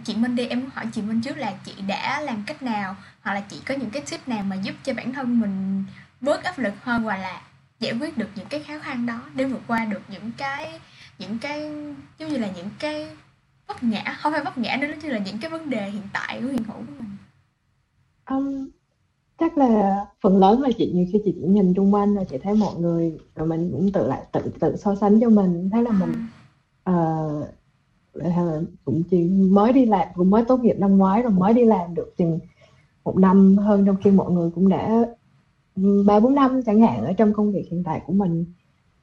[0.04, 2.96] chị Minh đi em muốn hỏi chị Minh trước là chị đã làm cách nào
[3.22, 5.84] hoặc là chị có những cái tip nào mà giúp cho bản thân mình
[6.22, 7.42] bớt áp lực hơn hoặc là
[7.80, 10.80] giải quyết được những cái khó khăn đó để vượt qua được những cái
[11.20, 11.72] những cái
[12.20, 13.08] giống như là những cái
[13.68, 16.04] vấp ngã không phải vấp ngã nữa nó chỉ là những cái vấn đề hiện
[16.14, 17.18] tại của hiện hữu của mình?
[18.30, 18.70] Um,
[19.40, 22.38] chắc là phần lớn là chị nhiều khi chị chỉ nhìn xung quanh là chị
[22.44, 25.70] thấy mọi người rồi mình cũng tự lại tự tự so sánh cho mình.
[25.72, 26.28] Thấy là mình
[26.90, 27.48] uh,
[28.86, 31.96] cũng chỉ mới đi làm cũng mới tốt nghiệp năm ngoái rồi mới đi làm
[31.96, 32.40] được chừng
[33.04, 35.06] một năm hơn trong khi mọi người cũng đã
[35.76, 38.46] ừ, ba bốn năm chẳng hạn ở trong công việc hiện tại của mình.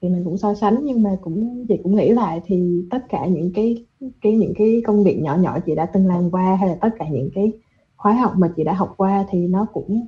[0.03, 3.27] Thì mình cũng so sánh nhưng mà cũng chị cũng nghĩ lại thì tất cả
[3.27, 3.87] những cái
[4.23, 6.91] cái những cái công việc nhỏ nhỏ chị đã từng làm qua hay là tất
[6.99, 7.53] cả những cái
[7.97, 10.07] khóa học mà chị đã học qua thì nó cũng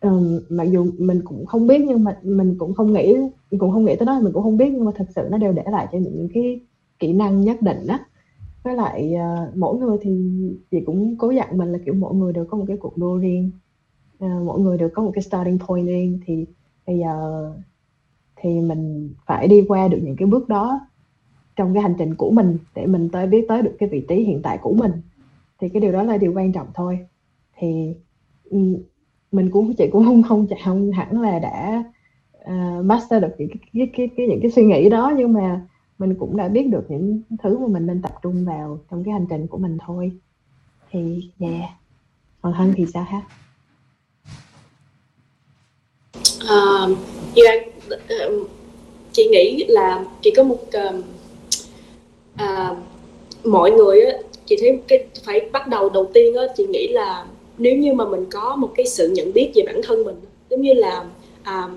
[0.00, 3.16] um, mặc dù mình cũng không biết nhưng mà mình cũng không nghĩ
[3.58, 5.52] cũng không nghĩ tới đó mình cũng không biết nhưng mà thật sự nó đều
[5.52, 6.60] để lại cho những cái
[6.98, 7.98] kỹ năng nhất định đó
[8.62, 10.10] với lại uh, mỗi người thì
[10.70, 13.16] chị cũng cố dặn mình là kiểu mỗi người đều có một cái cuộc đua
[13.16, 13.50] riêng.
[14.24, 16.20] Uh, mỗi người đều có một cái starting point riêng.
[16.26, 16.46] Thì
[16.86, 17.46] bây giờ
[18.36, 20.80] thì mình phải đi qua được những cái bước đó
[21.56, 24.14] trong cái hành trình của mình để mình tới biết tới được cái vị trí
[24.14, 24.92] hiện tại của mình.
[25.60, 26.98] Thì cái điều đó là điều quan trọng thôi.
[27.58, 27.94] Thì
[28.44, 28.58] ừ,
[29.32, 31.84] mình cũng chị cũng không không không hẳn là đã
[32.44, 35.12] uh, master được những cái, cái, cái, cái những cái suy nghĩ đó.
[35.16, 35.66] Nhưng mà
[35.98, 39.12] mình cũng đã biết được những thứ mà mình nên tập trung vào trong cái
[39.12, 40.12] hành trình của mình thôi.
[40.90, 41.70] Thì yeah
[42.46, 43.20] còn hân thì sao ha?
[46.44, 46.98] Uh,
[47.34, 48.48] yeah, uh,
[49.12, 51.04] chị nghĩ là chỉ có một uh,
[52.42, 52.76] uh,
[53.44, 54.12] mọi người á
[54.46, 57.26] chị thấy cái phải bắt đầu đầu tiên á chị nghĩ là
[57.58, 60.16] nếu như mà mình có một cái sự nhận biết về bản thân mình
[60.50, 61.04] giống như là
[61.40, 61.70] uh,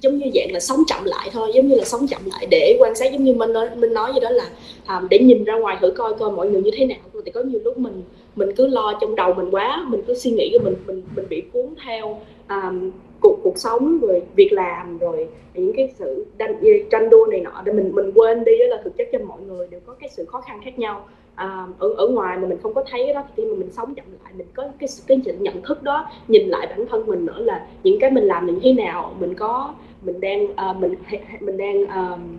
[0.00, 2.76] giống như dạng là sống chậm lại thôi giống như là sống chậm lại để
[2.80, 4.44] quan sát giống như mình nói mình nói gì đó là
[4.88, 6.98] um, để nhìn ra ngoài thử coi coi mọi người như thế nào.
[7.24, 8.02] Thì có nhiều lúc mình
[8.36, 11.42] mình cứ lo trong đầu mình quá mình cứ suy nghĩ mình mình mình bị
[11.52, 17.10] cuốn theo um, cuộc cuộc sống rồi việc làm rồi những cái sự tranh, tranh
[17.10, 17.62] đua này nọ.
[17.64, 20.10] Để mình mình quên đi đó là thực chất cho mọi người đều có cái
[20.12, 21.06] sự khó khăn khác nhau.
[21.34, 23.94] À, ở ở ngoài mà mình không có thấy đó thì khi mà mình sống
[23.94, 27.38] chậm lại mình có cái cái nhận thức đó nhìn lại bản thân mình nữa
[27.38, 30.94] là những cái mình làm như thế nào mình có mình đang uh, mình
[31.40, 32.38] mình đang um,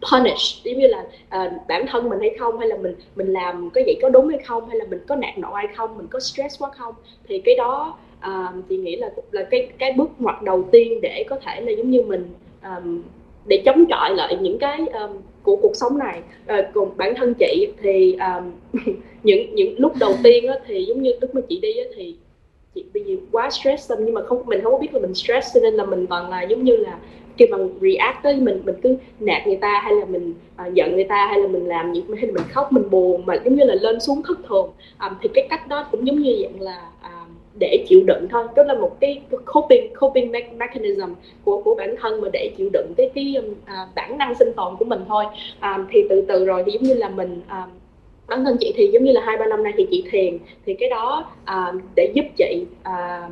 [0.00, 1.04] punish giống như là
[1.44, 4.28] uh, bản thân mình hay không hay là mình mình làm cái vậy có đúng
[4.28, 6.94] hay không hay là mình có nạt nộ hay không mình có stress quá không.
[7.28, 11.00] Thì cái đó ờ, uh, chị nghĩ là là cái cái bước ngoặt đầu tiên
[11.00, 12.28] để có thể là giống như mình
[12.62, 13.02] um,
[13.46, 15.10] để chống chọi lại những cái um,
[15.42, 16.20] của cuộc sống này.
[16.58, 18.52] Uh, cùng bản thân chị thì um,
[19.22, 22.16] những những lúc đầu tiên á, thì giống như lúc mà chị đi á, thì
[22.74, 25.54] chị bây giờ quá stress nhưng mà không mình không có biết là mình stress
[25.54, 26.98] cho nên là mình toàn là giống như là
[27.40, 30.94] khi mà react tới mình mình cứ nạt người ta hay là mình à, giận
[30.94, 33.56] người ta hay là mình làm gì hay là mình khóc mình buồn mà giống
[33.56, 34.70] như là lên xuống thất thường.
[34.98, 37.24] À, thì cái cách đó cũng giống như dạng là à,
[37.58, 38.46] để chịu đựng thôi.
[38.56, 42.92] Đó là một cái coping coping mechanism của của bản thân mà để chịu đựng
[42.96, 45.24] cái cái um, à, bản năng sinh tồn của mình thôi.
[45.60, 47.66] À, thì từ từ rồi thì giống như là mình à,
[48.30, 50.38] bản thân chị thì giống như là hai ba năm nay thì chị thiền.
[50.66, 53.28] Thì cái đó à, để giúp chị à,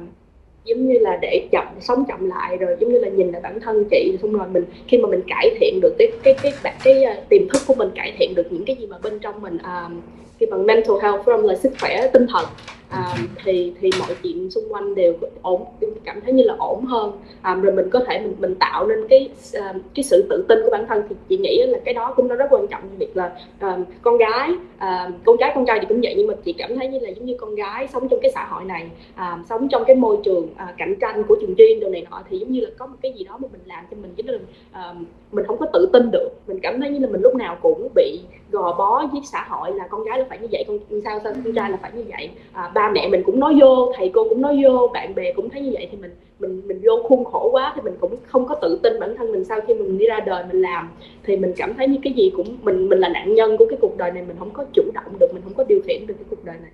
[0.64, 3.60] giống như là để chậm sống chậm lại rồi giống như là nhìn lại bản
[3.60, 6.74] thân chị xong rồi mình khi mà mình cải thiện được cái cái cái cái,
[6.84, 9.42] cái, cái tiềm thức của mình cải thiện được những cái gì mà bên trong
[9.42, 9.88] mình à,
[10.38, 12.44] khi bằng mental health from là sức khỏe tinh thần
[12.90, 15.64] um, thì thì mọi chuyện xung quanh đều ổn
[16.04, 17.12] cảm thấy như là ổn hơn.
[17.44, 20.58] Um, rồi mình có thể mình mình tạo nên cái um, cái sự tự tin
[20.64, 23.16] của bản thân thì chị nghĩ là cái đó cũng nó rất quan trọng việc
[23.16, 26.52] là um, con gái um, con gái con trai thì cũng vậy nhưng mà chị
[26.52, 29.44] cảm thấy như là giống như con gái sống trong cái xã hội này um,
[29.48, 32.38] sống trong cái môi trường uh, cạnh tranh của trường chuyên đồ này nọ thì
[32.38, 34.38] giống như là có một cái gì đó mà mình làm cho mình chính là
[34.74, 36.28] um, mình không có tự tin được.
[36.46, 39.72] Mình cảm thấy như là mình lúc nào cũng bị gò bó với xã hội
[39.74, 42.04] là con gái là phải như vậy con sao sao con trai là phải như
[42.08, 42.30] vậy.
[42.52, 45.50] À, ba mẹ mình cũng nói vô thầy cô cũng nói vô bạn bè cũng
[45.50, 48.46] thấy như vậy thì mình mình mình vô khuôn khổ quá thì mình cũng không
[48.46, 50.90] có tự tin bản thân mình sau khi mình đi ra đời mình làm.
[51.24, 53.78] Thì mình cảm thấy như cái gì cũng mình mình là nạn nhân của cái
[53.80, 56.14] cuộc đời này mình không có chủ động được mình không có điều khiển được
[56.14, 56.70] cái cuộc đời này.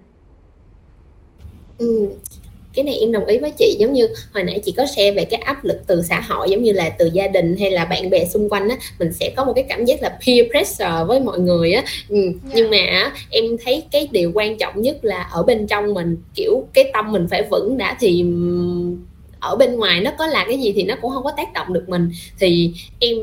[1.78, 2.08] Ừ
[2.74, 5.24] cái này em đồng ý với chị giống như hồi nãy chị có share về
[5.24, 8.10] cái áp lực từ xã hội giống như là từ gia đình hay là bạn
[8.10, 11.20] bè xung quanh á mình sẽ có một cái cảm giác là peer pressure với
[11.20, 12.16] mọi người á ừ.
[12.16, 12.34] yeah.
[12.44, 12.50] Dạ.
[12.54, 16.66] nhưng mà em thấy cái điều quan trọng nhất là ở bên trong mình kiểu
[16.72, 18.24] cái tâm mình phải vững đã thì
[19.40, 21.72] ở bên ngoài nó có là cái gì thì nó cũng không có tác động
[21.72, 23.16] được mình thì em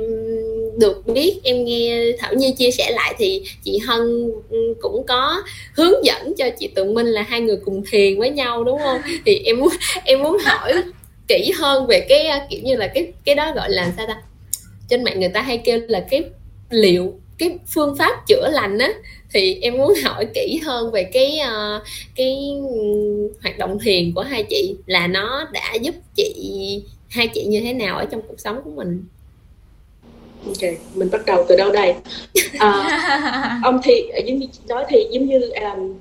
[0.81, 5.43] được biết em nghe thảo nhi chia sẻ lại thì chị hân ừ, cũng có
[5.73, 9.01] hướng dẫn cho chị tường minh là hai người cùng thiền với nhau đúng không?
[9.25, 9.69] Thì em muốn
[10.05, 10.73] em muốn hỏi
[11.27, 14.21] kỹ hơn về cái ờ, kiểu như là cái cái đó gọi là sao ta?
[14.89, 16.23] Trên mạng người ta hay kêu là cái
[16.69, 18.93] liệu cái phương pháp chữa lành á.
[19.33, 21.83] Thì em muốn hỏi kỹ hơn về cái uh,
[22.15, 22.37] cái
[23.41, 26.33] hoạt động thiền của hai chị là nó đã giúp chị
[27.09, 29.05] hai chị như thế nào ở trong cuộc sống của mình
[30.45, 31.95] ok mình bắt đầu từ đâu đây?
[32.59, 35.93] À, ông thì giống như nói thì giống như um,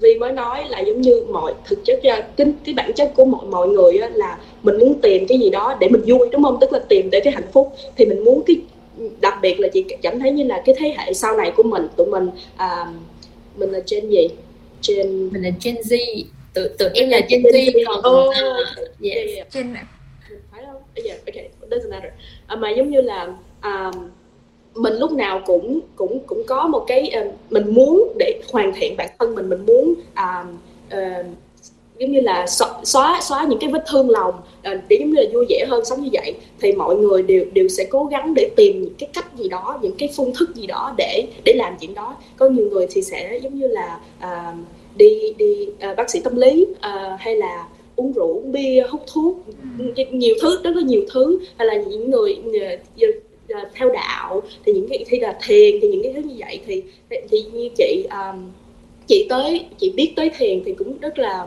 [0.00, 3.24] Vi mới nói là giống như mọi thực chất ra cái, cái bản chất của
[3.24, 6.42] mọi mọi người á, là mình muốn tìm cái gì đó để mình vui đúng
[6.42, 6.58] không?
[6.60, 7.72] Tức là tìm để cái hạnh phúc.
[7.96, 8.56] Thì mình muốn cái
[9.20, 11.86] đặc biệt là chị cảm thấy như là cái thế hệ sau này của mình
[11.96, 12.86] tụi mình à,
[13.56, 14.28] mình là gen gì?
[14.88, 16.22] Gen mình là gen z.
[16.54, 18.34] Tụi tụi em là gen z còn oh,
[19.02, 19.52] yeah, yeah.
[19.52, 19.74] gen
[20.52, 20.82] phải không?
[21.04, 22.12] Yeah, okay doesn't matter.
[22.46, 23.28] À, mà giống như là
[23.64, 24.10] um,
[24.74, 28.96] mình lúc nào cũng cũng cũng có một cái uh, mình muốn để hoàn thiện
[28.96, 31.26] bản thân mình mình muốn um, uh,
[31.98, 32.46] giống như là
[32.84, 35.84] xóa xóa những cái vết thương lòng ờ, để giống như là vui vẻ hơn
[35.84, 39.08] sống như vậy thì mọi người đều đều sẽ cố gắng để tìm những cái
[39.12, 42.16] cách gì đó những cái phương thức gì đó để để làm chuyện đó.
[42.36, 44.54] Có nhiều người thì sẽ giống như là uh,
[44.96, 49.00] đi đi uh, bác sĩ tâm lý uh, hay là uống rượu uống bia hút
[49.12, 49.36] thuốc
[50.10, 51.38] nhiều thứ rất là nhiều thứ.
[51.58, 53.10] Hay là những người uh,
[53.48, 56.60] Ờ, theo đạo thì những cái thi là thiền thì những cái thứ như vậy
[56.66, 56.82] thì
[57.30, 58.50] thì như chị um,
[59.06, 61.46] chị tới chị biết tới thiền thì cũng rất là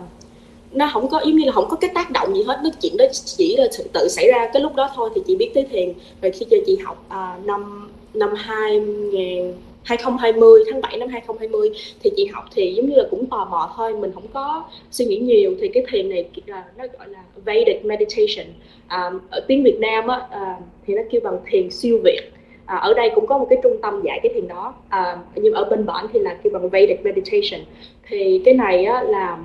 [0.72, 2.98] nó không có giống như là không có cái tác động gì hết nó chuyện
[2.98, 5.94] đó chỉ là tự xảy ra cái lúc đó thôi thì chị biết tới thiền.
[6.22, 9.54] Rồi khi cho chị học uh, năm năm hai nghìn
[9.88, 11.69] 2020 tháng 7 năm 2020
[12.04, 15.06] thì chị học thì giống như là cũng tò mò thôi mình không có suy
[15.06, 15.56] nghĩ nhiều.
[15.62, 16.26] Thì cái thiền này
[16.78, 18.47] nó gọi là Vedic meditation.
[18.88, 22.21] À, ở tiếng Việt Nam á, à, thì nó kêu bằng thiền siêu việt.
[22.65, 24.73] À, ở đây cũng có một cái trung tâm dạy cái thiền đó.
[24.89, 27.62] À, nhưng ở bên bản thì là kêu bằng Vedic meditation.
[28.08, 29.38] Thì cái này á, là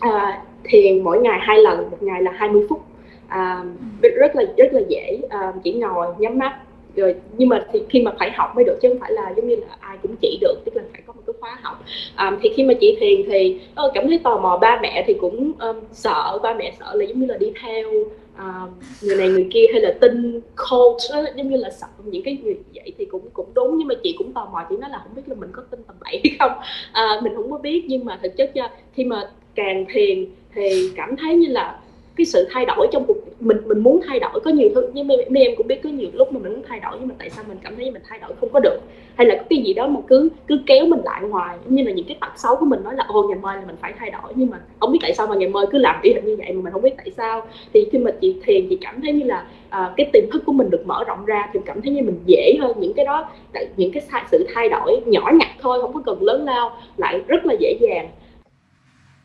[0.00, 2.82] à, thiền mỗi ngày hai lần một ngày là 20 phút.
[3.28, 3.64] À,
[4.02, 5.20] rất là rất là dễ.
[5.28, 6.58] À, chỉ ngồi nhắm mắt
[6.96, 9.48] rồi nhưng mà thì khi mà phải học mới được chứ không phải là giống
[9.48, 11.84] như là ai cũng chỉ được tức là phải có một cái khóa học.
[12.14, 15.14] À, thì khi mà chị thiền thì uh, cảm thấy tò mò ba mẹ thì
[15.14, 17.88] cũng um, sợ ba mẹ sợ là giống như là đi theo
[18.34, 18.70] uh,
[19.02, 22.56] người này người kia hay là tin coach giống như là sợ những cái người
[22.74, 23.78] vậy thì cũng cũng đúng.
[23.78, 25.80] Nhưng mà chị cũng tò mò chị nói là không biết là mình có tin
[25.86, 26.52] tầm bậy hay không.
[26.92, 28.52] À, mình không có biết nhưng mà thực chất
[28.94, 31.80] khi mà càng thiền thì cảm thấy như là
[32.16, 34.90] cái sự thay đổi trong cuộc mình mình muốn thay đổi có nhiều thứ.
[34.92, 37.08] Nhưng mà mấy em cũng biết có nhiều lúc mà mình muốn thay đổi nhưng
[37.08, 38.78] mà tại sao mình cảm thấy mình thay đổi không có được?
[39.14, 41.92] Hay là có cái gì đó mà cứ cứ kéo mình lại ngoài như là
[41.92, 44.10] những cái tật xấu của mình nói là ô ngày mai là mình phải thay
[44.10, 44.32] đổi.
[44.34, 46.62] Nhưng mà không biết tại sao mà ngày mai cứ làm y như vậy mà
[46.62, 47.46] mình không biết tại sao.
[47.74, 50.52] Thì khi mà chị thiền chị cảm thấy như là uh, cái tiềm thức của
[50.52, 53.28] mình được mở rộng ra thì cảm thấy như mình dễ hơn những cái đó.
[53.76, 57.46] Những cái sự thay đổi nhỏ nhặt thôi không có cần lớn lao lại rất
[57.46, 58.08] là dễ dàng.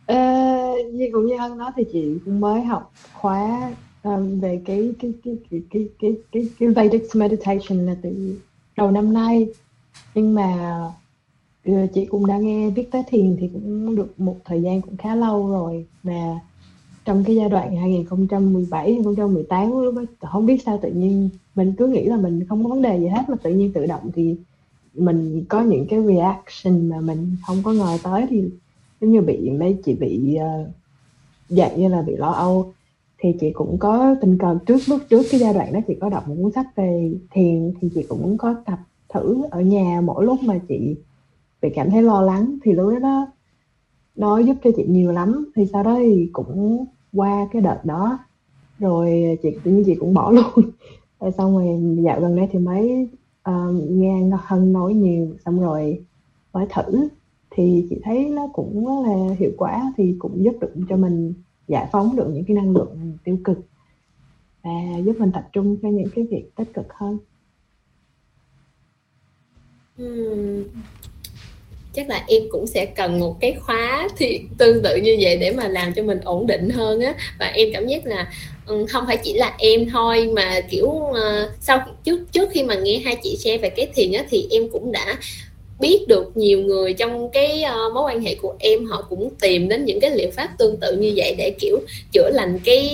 [0.05, 0.15] Ờ,
[0.91, 3.71] như cũng như Hân nói thì chị cũng mới học khóa
[4.03, 8.37] um, về cái cái cái cái cái cái cái, cái Vedic meditation là từ
[8.77, 9.47] đầu năm nay.
[10.15, 10.79] Nhưng mà
[11.65, 14.97] ờ, chị cũng đã nghe biết tới thiền thì cũng được một thời gian cũng
[14.97, 15.85] khá lâu rồi.
[16.03, 16.39] Và
[17.05, 21.87] trong cái giai đoạn 2017 2018 lúc đó không biết sao tự nhiên mình cứ
[21.87, 24.35] nghĩ là mình không có vấn đề gì hết mà tự nhiên tự động thì
[24.93, 28.43] mình có những cái reaction mà mình không có ngờ tới thì
[29.01, 30.67] giống như bị mấy chị bị uh,
[31.49, 32.73] dạng như là bị lo âu
[33.19, 36.09] thì chị cũng có tình cờ trước lúc trước cái giai đoạn đó chị có
[36.09, 38.79] đọc một cuốn sách về thiền thì chị cũng có tập
[39.13, 40.95] thử ở nhà mỗi lúc mà chị
[41.61, 42.57] bị cảm thấy lo lắng.
[42.63, 43.27] Thì lúc đó
[44.15, 45.51] nó giúp cho chị nhiều lắm.
[45.55, 48.19] Thì sau đó thì cũng qua cái đợt đó
[48.79, 50.65] rồi chị tự nhiên chị cũng bỏ luôn.
[51.19, 53.09] Rồi xong rồi dạo gần đây thì mới
[53.49, 56.05] uh, nghe hân nói nhiều xong rồi
[56.53, 57.07] mới thử.
[57.51, 61.33] Thì chị thấy nó cũng rất là hiệu quả thì cũng giúp được cho mình
[61.67, 63.57] giải phóng được những cái năng lượng tiêu cực
[64.63, 64.71] và
[65.05, 67.17] giúp mình tập trung cho những cái việc tích cực hơn
[69.97, 70.63] hmm.
[71.93, 75.51] chắc là em cũng sẽ cần một cái khóa thì tương tự như vậy để
[75.51, 78.31] mà làm cho mình ổn định hơn á và em cảm giác là
[78.89, 81.15] không phải chỉ là em thôi mà kiểu uh,
[81.59, 84.69] sau trước trước khi mà nghe hai chị share về cái thiền á thì em
[84.71, 85.17] cũng đã
[85.79, 89.69] biết được nhiều người trong cái uh, mối quan hệ của em họ cũng tìm
[89.69, 91.79] đến những cái liệu pháp tương tự như vậy để kiểu
[92.11, 92.89] chữa lành cái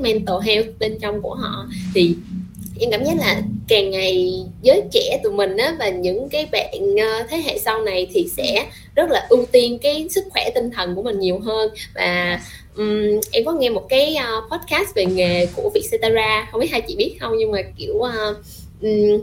[0.00, 1.66] mental health bên trong của họ.
[1.94, 2.14] Thì
[2.80, 6.96] em cảm giác là càng ngày giới trẻ tụi mình á và những cái bạn
[6.96, 10.70] ờ, thế hệ sau này thì sẽ rất là ưu tiên cái sức khỏe tinh
[10.70, 11.70] thần của mình nhiều hơn.
[11.94, 12.40] Và
[12.76, 16.80] um, em có nghe một cái ờ, podcast về nghề của Vietcetera không biết hai
[16.80, 18.36] chị biết không nhưng mà kiểu uh,
[18.82, 19.20] um,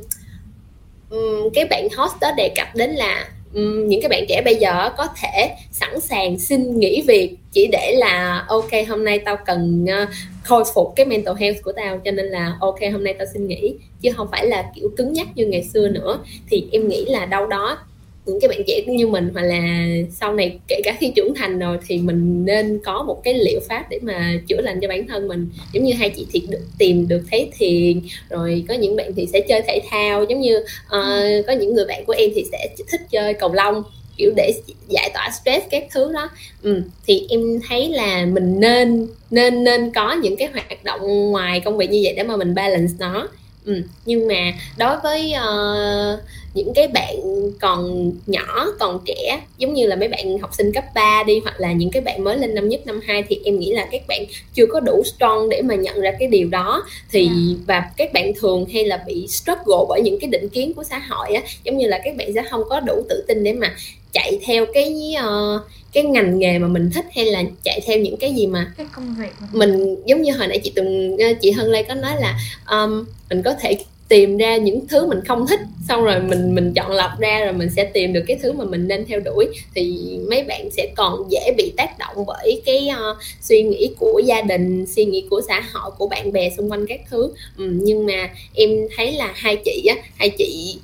[1.09, 4.55] um, cái bạn host đó đề cập đến là um, những cái bạn trẻ bây
[4.55, 9.37] giờ có thể sẵn sàng xin nghỉ việc chỉ để là ok hôm nay tao
[9.45, 10.09] cần uh,
[10.43, 13.47] khôi phục cái mental health của tao cho nên là ok hôm nay tao xin
[13.47, 13.75] nghỉ.
[14.01, 16.19] Chứ không phải là kiểu cứng nhắc như ngày xưa nữa.
[16.49, 17.77] Thì em nghĩ là đâu đó
[18.25, 21.59] những cái bạn trẻ như mình hoặc là sau này kể cả khi trưởng thành
[21.59, 25.07] rồi thì mình nên có một cái liệu pháp để mà chữa lành cho bản
[25.07, 25.49] thân mình.
[25.73, 29.27] Giống như hai chị thì được tìm được thấy thiền rồi có những bạn thì
[29.33, 32.69] sẽ chơi thể thao giống như uh, có những người bạn của em thì sẽ
[32.91, 33.83] thích chơi cầu lông
[34.17, 34.53] kiểu để
[34.89, 36.29] giải tỏa stress các thứ đó.
[36.61, 41.59] Ừ, thì em thấy là mình nên nên nên có những cái hoạt động ngoài
[41.59, 43.27] công việc như vậy để mà mình balance nó
[43.65, 46.19] ừ, nhưng mà đối với uh,
[46.53, 47.15] những cái bạn
[47.61, 51.59] còn nhỏ còn trẻ giống như là mấy bạn học sinh cấp 3 đi hoặc
[51.59, 54.01] là những cái bạn mới lên năm nhất năm hai thì em nghĩ là các
[54.07, 57.35] bạn chưa có đủ strong để mà nhận ra cái điều đó thì yeah.
[57.35, 57.63] Dạ.
[57.67, 60.97] và các bạn thường hay là bị struggle bởi những cái định kiến của xã
[60.97, 63.75] hội á giống như là các bạn sẽ không có đủ tự tin để mà
[64.15, 65.61] chạy theo cái uh,
[65.93, 68.87] cái ngành nghề mà mình thích hay là chạy theo những cái gì mà cái
[68.95, 72.13] công việc mình giống như hồi nãy chị từng ờ, chị Hân Lê có nói
[72.19, 73.77] là um, mình có thể
[74.09, 77.53] tìm ra những thứ mình không thích xong rồi mình mình chọn lọc ra rồi
[77.53, 79.47] mình sẽ tìm được cái thứ mà mình nên theo đuổi.
[79.75, 79.97] Thì
[80.29, 84.41] mấy bạn sẽ còn dễ bị tác động bởi cái uh, suy nghĩ của gia
[84.41, 87.29] đình suy nghĩ của xã hội của bạn bè xung quanh các thứ.
[87.57, 90.79] Ừ, nhưng mà em thấy là hai chị á hai chị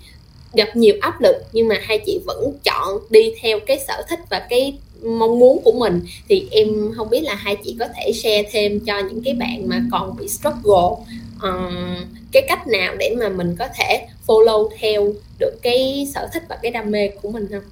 [0.53, 4.19] gặp nhiều áp lực nhưng mà hai chị vẫn chọn đi theo cái sở thích
[4.29, 6.01] và cái mong muốn của mình.
[6.29, 9.67] Thì em không biết là hai chị có thể share thêm cho những cái bạn
[9.67, 11.05] mà còn bị struggle
[11.41, 11.95] um,
[12.31, 16.59] cái cách nào để mà mình có thể follow theo được cái sở thích và
[16.61, 17.63] cái đam mê của mình không?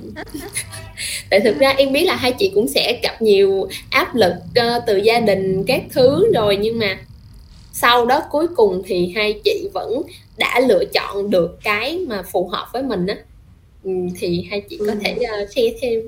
[1.30, 4.82] tại thực ra em biết là hai chị cũng sẽ gặp nhiều áp lực uh,
[4.86, 6.98] từ gia đình các thứ rồi nhưng mà
[7.72, 10.02] sau đó cuối cùng thì hai chị vẫn
[10.38, 13.16] đã lựa chọn được cái mà phù hợp với mình á.
[13.84, 14.98] Ừ, thì hai chị có ừ.
[15.04, 16.00] thể uh, share thêm.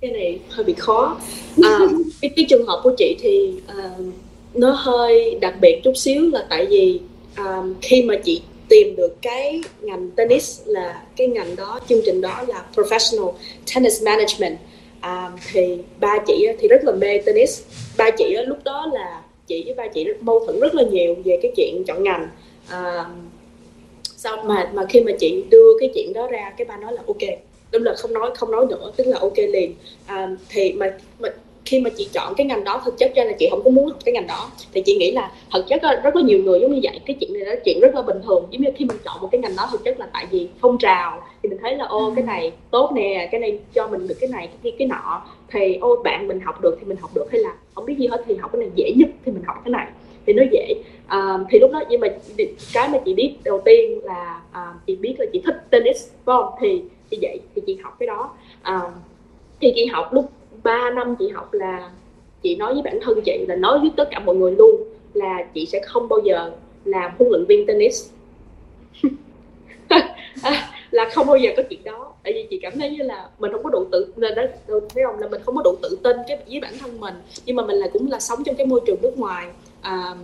[0.00, 1.20] Cái này hơi bị khó.
[1.62, 1.78] À,
[2.20, 4.06] cái, cái trường hợp của chị thì uh,
[4.54, 7.00] nó hơi đặc biệt chút xíu là tại vì
[7.36, 12.20] um, khi mà chị tìm được cái ngành tennis là cái ngành đó chương trình
[12.20, 13.32] đó là professional
[13.74, 14.58] tennis management.
[15.00, 17.62] À, thì ba chị thì rất là mê tennis.
[17.98, 21.38] Ba chị lúc đó là chị với ba chị mâu thuẫn rất là nhiều về
[21.42, 22.28] cái chuyện chọn ngành.
[22.68, 23.04] À,
[24.16, 27.02] sau mà mà khi mà chị đưa cái chuyện đó ra cái ba nói là
[27.06, 27.38] ok.
[27.72, 29.74] Đúng là không nói không nói nữa tức là ok liền.
[30.06, 31.28] À, thì mà, mà
[31.64, 33.88] khi mà chị chọn cái ngành đó thực chất ra là chị không có muốn
[33.88, 34.50] học cái ngành đó.
[34.72, 37.00] Thì chị nghĩ là thực chất là rất là nhiều người giống như vậy.
[37.06, 38.46] Cái chuyện này là chuyện rất là bình thường.
[38.50, 40.78] Giống như khi mình chọn một cái ngành đó thực chất là tại vì phong
[40.78, 41.22] trào.
[41.42, 44.30] Thì mình thấy là ô cái này tốt nè cái này cho mình được cái
[44.30, 45.22] này cái cái nọ.
[45.48, 47.26] Thì ô bạn mình học được thì mình học được.
[47.32, 49.56] Hay là không biết gì hết thì học cái này dễ nhất thì mình học
[49.64, 49.86] cái này.
[50.26, 50.74] Thì nó dễ.
[51.06, 52.08] À, thì lúc đó nhưng mà
[52.72, 56.36] cái mà chị biết đầu tiên là à, chị biết là chị thích tennis phải
[56.36, 58.30] không thì thì vậy thì chị học cái đó.
[58.62, 58.80] À,
[59.60, 60.30] thì chị học lúc
[60.64, 61.90] 3 năm chị học là
[62.42, 64.82] chị nói với bản thân chị là nói với tất cả mọi người luôn
[65.14, 66.52] là chị sẽ không bao giờ
[66.84, 68.10] làm huấn luyện viên tennis.
[70.90, 72.12] Là không bao giờ có chuyện đó.
[72.22, 74.42] Tại vì chị cảm thấy như là mình không có đủ tự nên đó
[74.94, 75.18] thấy không?
[75.18, 77.14] Là mình không có đủ tự tin cái với bản thân mình.
[77.46, 79.48] Nhưng mà mình là cũng là sống trong cái môi trường nước ngoài.
[79.80, 80.14] À,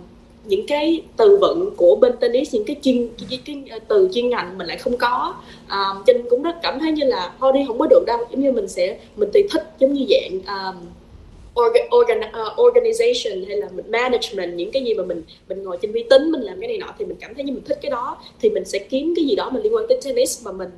[0.43, 4.09] những cái từ vựng của bên tennis những cái chuyên cái, cái, cái ờ, từ
[4.13, 5.35] chuyên ngành mình lại không có.
[5.67, 8.17] À, cho nên cũng rất cảm thấy như là thôi đi không có được đâu.
[8.31, 10.75] Giống như mình sẽ mình tùy thích giống như dạng um,
[11.65, 15.77] organ, organ, uh, organization hay là mình management những cái gì mà mình mình ngồi
[15.81, 17.79] trên vi tính mình làm cái này nọ thì mình cảm thấy như mình thích
[17.81, 18.17] cái đó.
[18.41, 20.69] Thì mình sẽ kiếm cái gì đó mình liên quan tới tennis mà mình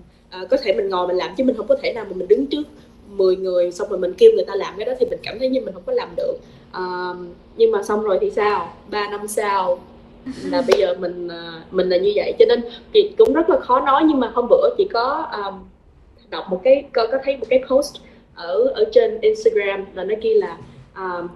[0.42, 2.28] uh, có thể mình ngồi mình làm chứ mình không có thể nào mà mình
[2.28, 2.64] đứng trước
[3.08, 5.50] 10 người xong rồi mình kêu người ta làm cái đó thì mình cảm thấy
[5.50, 6.38] như mình không có làm được
[6.78, 7.18] uh,
[7.58, 8.74] nhưng mà xong rồi thì sao?
[8.90, 9.80] Ba năm sau
[10.44, 12.34] là bây giờ mình uh, mình là như vậy.
[12.40, 15.60] Cho nên chị cũng rất là khó nói nhưng mà hôm bữa chị có um,
[16.30, 17.96] đọc một cái có, có thấy một cái post
[18.36, 20.58] ở ở trên Instagram là nó ghi là
[20.96, 21.28] um,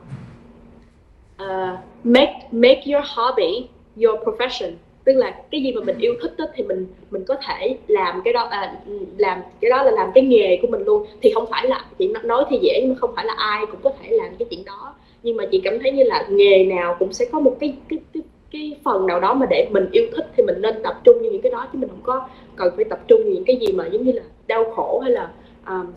[1.44, 3.68] uh, make make your hobby
[4.04, 4.72] your profession.
[5.04, 8.22] Tức là cái gì mà mình yêu thích đó, thì mình mình có thể làm
[8.24, 8.76] cái đó à,
[9.18, 11.06] làm cái đó là làm cái nghề của mình luôn.
[11.22, 13.82] Thì không phải là chị nói thì dễ nhưng mà không phải là ai cũng
[13.84, 14.94] có thể làm cái chuyện đó
[15.28, 18.00] nhưng mà chị cảm thấy như là nghề nào cũng sẽ có một cái cái
[18.14, 21.22] cái cái phần nào đó mà để mình yêu thích thì mình nên tập trung
[21.22, 23.74] như những cái đó chứ mình không có cần phải tập trung những cái gì
[23.74, 25.30] mà giống như là đau khổ hay là
[25.68, 25.94] um,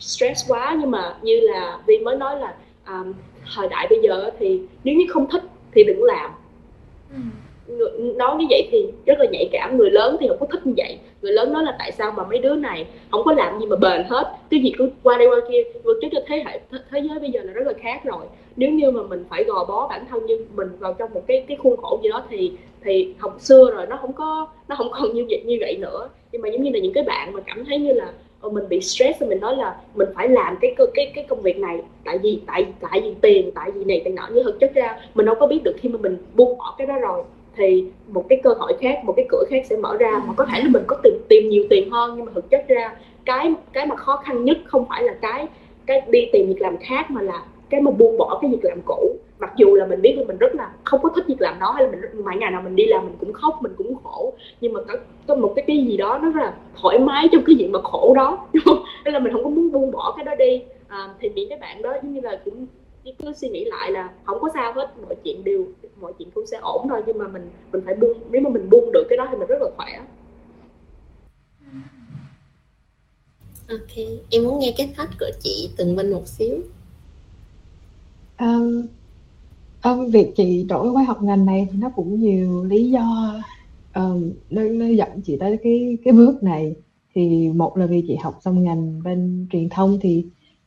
[0.00, 0.76] stress quá.
[0.80, 2.54] Nhưng mà như là Vi mới nói là
[2.86, 3.12] um,
[3.54, 5.42] thời đại bây giờ thì nếu như không thích
[5.74, 6.30] thì đừng làm.
[7.10, 8.12] Ừ.
[8.16, 9.78] nói như vậy thì rất là nhạy cảm.
[9.78, 10.98] Người lớn thì không có thích như vậy.
[11.22, 13.76] Người lớn nói là tại sao mà mấy đứa này không có làm gì mà
[13.76, 14.36] bền hết?
[14.50, 16.60] Cái gì cứ qua đây qua kia vượt trước cho thế hệ
[16.90, 18.24] thế giới bây giờ là rất là khác rồi
[18.56, 21.44] nếu như mà mình phải gò bó bản thân như mình vào trong một cái
[21.48, 22.52] cái khuôn khổ gì đó thì
[22.84, 26.08] thì học xưa rồi nó không có, nó không còn như vậy như vậy nữa.
[26.32, 28.68] Nhưng mà giống như là những cái bạn mà cảm thấy như là ờ, mình
[28.68, 31.82] bị stress thì mình nói là mình phải làm cái cái cái công việc này.
[32.04, 34.28] Tại vì, tại tại vì tiền, tại vì này, tại nọ.
[34.32, 36.86] Như thực chất ra mình đâu có biết được khi mà mình buông bỏ cái
[36.86, 37.22] đó rồi
[37.56, 40.22] thì một cái cơ hội khác, một cái cửa khác sẽ mở ra.
[40.26, 42.68] Mà có thể là mình có tìm tìm nhiều tiền hơn, nhưng mà thực chất
[42.68, 45.46] ra cái cái mà khó khăn nhất không phải là cái
[45.86, 47.42] cái đi tìm việc làm khác mà là
[47.72, 49.16] cái mà buông bỏ cái việc làm cũ.
[49.38, 51.72] Mặc dù là mình biết là mình rất là không có thích việc làm đó
[51.72, 54.32] hay là mình mỗi ngày nào mình đi làm mình cũng khóc mình cũng khổ.
[54.60, 54.94] Nhưng mà có
[55.26, 57.78] có một cái cái gì đó nó rất là thoải mái trong cái diện mà
[57.82, 58.48] khổ đó.
[59.04, 60.62] Nên là mình không có muốn buông bỏ cái đó đi.
[60.88, 62.66] À, thì những cái bạn đó giống như là cũng
[63.18, 65.66] cứ suy nghĩ lại là không có sao hết mọi chuyện đều
[66.00, 68.70] mọi chuyện cũng sẽ ổn thôi nhưng mà mình mình phải buông nếu mà mình
[68.70, 70.00] buông được cái đó thì mình rất là khỏe.
[73.68, 73.96] Ok
[74.30, 76.62] em muốn nghe cái thách của chị từng bên một xíu
[78.42, 78.86] um,
[79.84, 83.34] um, việc chị đổi qua học ngành này thì nó cũng nhiều lý do.
[83.94, 86.74] Um, nó, nó dẫn chị tới cái cái bước này
[87.14, 90.24] thì một là vì chị học xong ngành bên truyền thông thì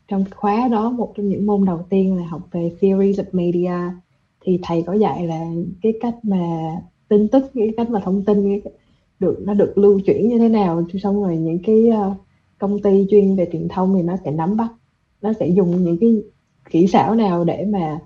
[0.08, 3.96] trong khóa đó một trong những môn đầu tiên là học về theories of media.
[4.42, 5.46] Thì thầy có dạy là
[5.82, 6.72] cái cách mà
[7.08, 8.60] tin tức cái cách mà thông tin
[9.20, 12.14] được nó được lưu chuyển như thế nào xong rồi những cái ờ,
[12.60, 14.72] công ty chuyên về truyền thông thì nó sẽ nắm bắt
[15.22, 16.24] nó sẽ dùng những cái
[16.70, 18.00] kỹ xảo nào để mà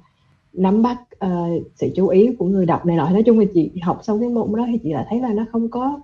[0.54, 3.10] nắm bắt uh, sự chú ý của người đọc này nọ.
[3.10, 5.46] Nói chung là chị học xong cái môn đó thì chị lại thấy là nó
[5.52, 6.02] không có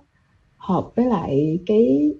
[0.56, 2.12] hợp với lại cái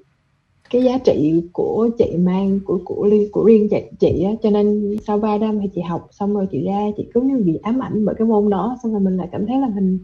[0.71, 4.33] cái giá trị của chị mang của của riêng của riêng chị chị á.
[4.43, 7.37] Cho nên sau 3 năm thì chị học xong rồi chị ra chị cứ như
[7.39, 9.99] bị ám ảnh bởi cái môn đó xong rồi mình lại cảm thấy là mình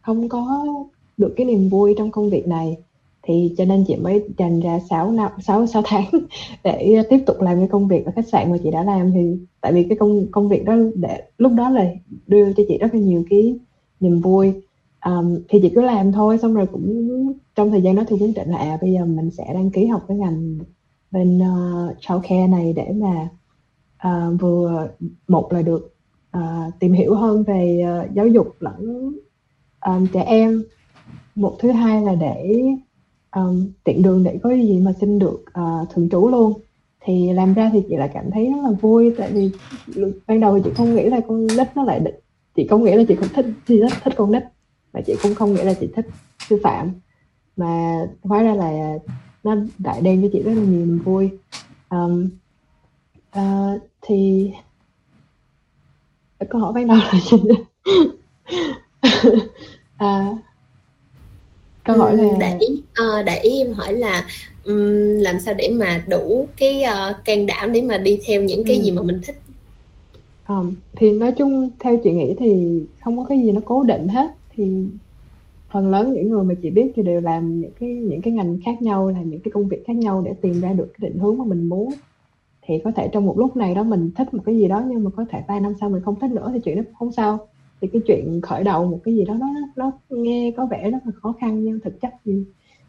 [0.00, 0.66] không có
[1.16, 2.76] được cái niềm vui trong công việc này
[3.22, 6.04] thì cho nên chị mới dành ra 6 năm 6 6 tháng
[6.64, 9.12] để ờ, tiếp tục làm cái công việc ở khách sạn mà chị đã làm.
[9.12, 11.84] Thì tại vì cái công công việc đó để lúc đó là
[12.26, 13.58] đưa cho chị rất là nhiều cái
[14.00, 14.52] niềm vui.
[15.06, 17.10] Um, thì chị cứ làm thôi xong rồi cũng
[17.54, 19.86] trong thời gian đó thì quyết định là à bây giờ mình sẽ đăng ký
[19.86, 20.58] học cái ngành
[21.10, 23.28] bên uh, childcare này để mà
[24.08, 24.88] uh, vừa
[25.28, 25.94] một là được
[26.36, 29.12] uh, tìm hiểu hơn về uh, giáo dục lẫn
[29.86, 30.64] um, trẻ em.
[31.34, 32.62] Một thứ hai là để
[33.36, 36.52] um, tiện đường để có gì mà xin được ờ, uh, thường trú luôn.
[37.04, 39.50] Thì làm ra thì chị lại cảm thấy rất là vui tại vì
[40.26, 42.14] ban đầu chị không nghĩ là con nít nó lại định
[42.56, 44.42] chị không nghĩ là chị không thích chị rất thích con nít
[44.92, 46.06] mà chị cũng không nghĩ là chị thích
[46.48, 46.92] sư phạm.
[47.56, 48.98] Mà hóa ra là
[49.44, 51.30] nó đại đen cho chị rất là nhiều niềm vui.
[51.90, 52.28] Um,
[53.38, 54.50] uh, thì
[56.50, 57.38] câu hỏi ban đầu là gì?
[59.96, 60.28] À,
[61.84, 64.26] câu hỏi là để uh, để ý em hỏi là
[64.64, 68.64] um, làm sao để mà đủ cái uh, can đảm để mà đi theo những
[68.64, 68.82] cái ừ.
[68.82, 69.36] gì mà mình thích?
[70.48, 74.08] Um, thì nói chung theo chị nghĩ thì không có cái gì nó cố định
[74.08, 74.30] hết.
[74.56, 74.64] Thì
[75.72, 78.58] phần lớn những người mà chị biết thì đều làm những cái những cái ngành
[78.64, 81.18] khác nhau là những cái công việc khác nhau để tìm ra được cái định
[81.18, 81.90] hướng mà mình muốn.
[82.62, 85.04] Thì có thể trong một lúc này đó mình thích một cái gì đó nhưng
[85.04, 87.48] mà có thể vài năm sau mình không thích nữa thì chuyện đó không sao
[87.80, 90.98] thì cái chuyện khởi đầu một cái gì đó nó nó nghe có vẻ rất
[91.04, 92.44] là khó khăn nhưng thực chất thì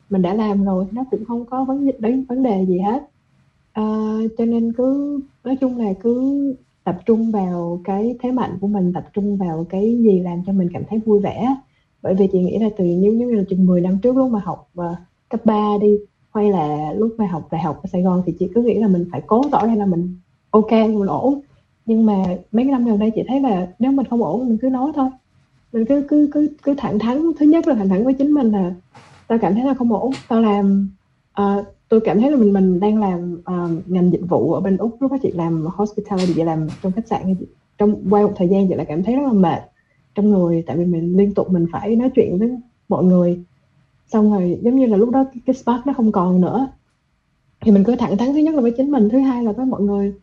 [0.10, 3.04] mình đã làm rồi nó cũng không có vấn đề vấn đề gì hết.
[3.74, 3.84] À,
[4.38, 8.94] cho nên cứ nói chung là cứ tập trung vào cái thế mạnh của mình
[8.94, 11.56] tập trung vào cái gì làm cho mình cảm thấy vui vẻ.
[12.02, 14.40] Bởi vì chị nghĩ là từ như như là chừng 10 năm trước lúc mà
[14.44, 14.98] học uh,
[15.30, 15.98] cấp 3 đi
[16.34, 18.88] hay là lúc mà học đại học ở Sài Gòn thì chị cứ nghĩ là
[18.88, 20.16] mình phải cố tỏ ra là mình
[20.50, 21.40] ok mình ổn
[21.86, 24.58] nhưng mà mấy cái năm gần đây chị thấy là nếu mình không ổn mình
[24.62, 25.10] cứ nói thôi.
[25.74, 27.32] Mình cứ cứ cứ cứ thẳng thắn.
[27.40, 28.74] Thứ nhất là thẳng thắn với chính mình là
[29.28, 30.12] tao cảm thấy là không ổn.
[30.28, 30.90] Tao làm
[31.42, 34.78] uh, tôi cảm thấy là mình mình đang làm uh, ngành dịch vụ ở bên
[34.78, 35.02] úc.
[35.02, 37.36] Lúc đó chị làm hospitality chị làm trong khách sạn.
[37.78, 39.62] Trong qua một thời gian chị lại cảm thấy rất là mệt
[40.16, 40.64] trong người.
[40.68, 42.50] Tại vì mình liên tục mình phải nói chuyện với
[42.90, 43.44] mọi người.
[44.08, 46.68] Xong rồi giống như là lúc đó cái spark nó không còn nữa.
[47.62, 49.10] Thì mình cứ thẳng thắn thứ nhất là với chính mình.
[49.10, 50.14] Thứ hai là với mọi người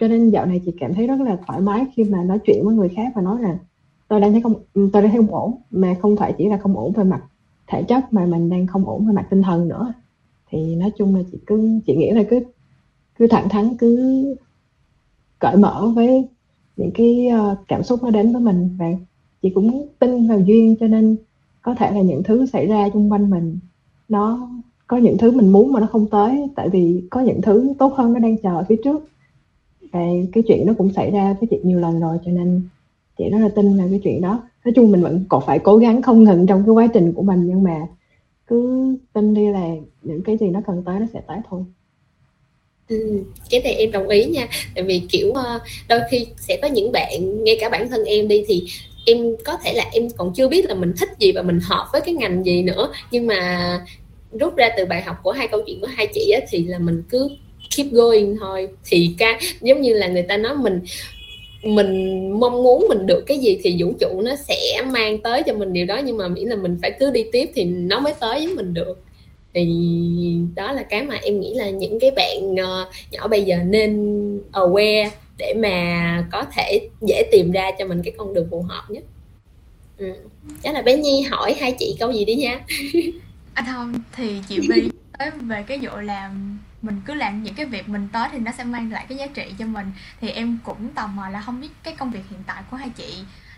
[0.00, 2.64] cho nên dạo này chị cảm thấy rất là thoải mái khi mà nói chuyện
[2.64, 3.58] với người khác và nói là
[4.08, 6.76] tôi đang thấy không, tôi đang thấy không ổn, mà không phải chỉ là không
[6.76, 7.22] ổn về mặt
[7.66, 9.92] thể chất, mà mình đang không ổn về mặt tinh thần nữa.
[10.50, 12.40] Thì nói chung là chị cứ, chị nghĩ là cứ
[13.18, 14.24] cứ thẳng thắn, cứ
[15.38, 16.28] cởi mở với
[16.76, 18.76] những cái ờ, cảm xúc nó đến với mình.
[18.78, 18.86] Và
[19.42, 21.16] chị cũng tin vào duyên, cho nên
[21.62, 23.58] có thể là những thứ xảy ra xung quanh mình,
[24.08, 24.48] nó,
[24.86, 26.48] có những thứ mình muốn mà nó không tới.
[26.56, 29.08] Tại vì có những thứ tốt hơn nó đang chờ ở phía trước
[29.94, 30.00] và
[30.32, 32.62] cái chuyện nó cũng xảy ra với chị nhiều lần rồi cho nên
[33.18, 34.42] chị rất là tin vào cái chuyện đó.
[34.64, 37.22] Nói chung mình vẫn còn phải cố gắng không ngừng trong cái quá trình của
[37.22, 37.86] mình nhưng mà
[38.46, 39.68] cứ tin đi là
[40.02, 41.64] những cái gì nó cần tới nó sẽ tới thôi.
[42.88, 44.48] Ừ, cái này em đồng ý nha.
[44.74, 48.28] Tại vì kiểu ờ, đôi khi sẽ có những bạn ngay cả bản thân em
[48.28, 48.64] đi thì
[49.06, 51.86] em có thể là em còn chưa biết là mình thích gì và mình hợp
[51.92, 52.92] với cái ngành gì nữa.
[53.10, 53.80] Nhưng mà
[54.32, 56.78] rút ra từ bài học của hai câu chuyện của hai chị á, thì là
[56.78, 57.28] mình cứ
[57.76, 58.68] keep going thôi.
[58.84, 60.80] Thì ca giống như là người ta nói mình
[61.62, 65.54] mình mong muốn mình được cái gì thì vũ trụ nó sẽ mang tới cho
[65.54, 68.14] mình điều đó nhưng mà miễn là mình phải cứ đi tiếp thì nó mới
[68.20, 69.02] tới với mình được.
[69.54, 69.66] Thì
[70.54, 73.92] đó là cái mà em nghĩ là những cái bạn uh, nhỏ bây giờ nên
[74.52, 75.08] aware
[75.38, 79.04] để mà có thể dễ tìm ra cho mình cái con đường phù hợp nhất.
[79.98, 80.12] Ừ.
[80.62, 82.60] chắc là bé nhi hỏi hai chị câu gì đi nha.
[83.54, 87.66] Anh không thì chị vi tới về cái vụ làm mình cứ làm những cái
[87.66, 89.86] việc mình tới thì nó sẽ mang lại cái giá trị cho mình.
[90.20, 92.90] Thì em cũng tò mò là không biết cái công việc hiện tại của hai
[92.96, 93.14] chị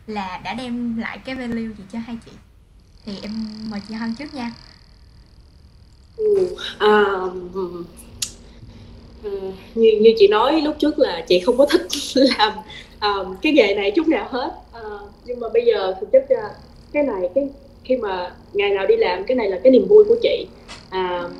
[0.06, 2.32] là đã đem lại cái value gì cho hai chị?
[3.04, 3.32] Thì em
[3.70, 4.52] mời chị Hân trước nha.
[6.16, 7.04] Ừ, à,
[9.22, 11.86] ừ, như như chị nói lúc trước là chị không có thích
[12.38, 12.52] làm
[13.00, 14.54] um, cái nghề này chút nào hết.
[14.86, 16.42] Uh, nhưng mà bây giờ thực chất ra
[16.92, 17.48] cái này cái
[17.84, 20.46] khi mà ngày nào đi làm cái này là cái niềm vui của chị.
[20.88, 21.30] Uh,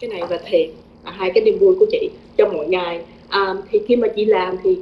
[0.00, 0.70] cái này và thiệt
[1.02, 3.04] à, hai cái niềm vui của chị trong mỗi ngày.
[3.28, 4.78] À, thì khi mà chị làm thì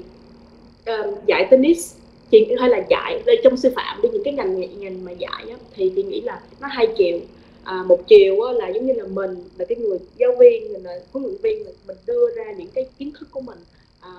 [0.85, 1.95] ờ, um, dạy tennis
[2.31, 5.57] chị hay là dạy trong sư phạm đi những cái ngành ngành mà dạy á,
[5.75, 7.19] thì chị nghĩ là nó hai chiều.
[7.65, 10.83] À, một chiều á, là giống như là mình là cái người giáo viên mình
[10.83, 13.59] là huấn luyện viên mình đưa ra những cái kiến thức của mình
[14.01, 14.11] à,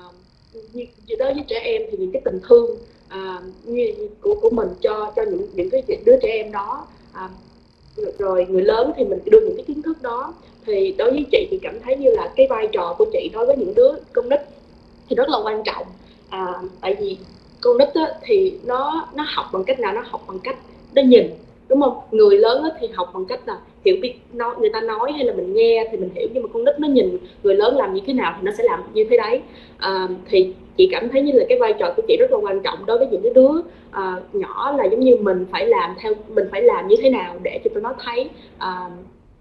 [0.73, 2.77] như đối với trẻ em thì những cái tình thương
[3.07, 6.87] à, như, của của mình cho cho những những cái đứa trẻ em đó.
[7.13, 7.29] À,
[8.17, 10.33] rồi người lớn thì mình đưa những cái kiến thức đó
[10.65, 13.45] thì đối với chị thì cảm thấy như là cái vai trò của chị đối
[13.45, 14.39] với những đứa con nít
[15.09, 15.85] thì rất là quan trọng.
[16.29, 16.45] À,
[16.81, 17.17] tại vì
[17.61, 19.93] con nít á, thì nó nó học bằng cách nào?
[19.93, 20.55] Nó học bằng cách
[20.95, 21.29] nó nhìn
[21.67, 21.99] đúng không?
[22.11, 25.25] Người lớn á, thì học bằng cách là hiểu biết nói người ta nói hay
[25.25, 27.93] là mình nghe thì mình hiểu nhưng mà con nít nó nhìn người lớn làm
[27.93, 29.41] như thế nào thì nó sẽ làm như thế đấy.
[29.77, 32.61] À, thì chị cảm thấy như là cái vai trò của chị rất là quan
[32.63, 33.51] trọng đối với những cái đứa
[33.91, 37.35] à, nhỏ là giống như mình phải làm theo mình phải làm như thế nào
[37.43, 38.89] để cho tụi nó thấy à,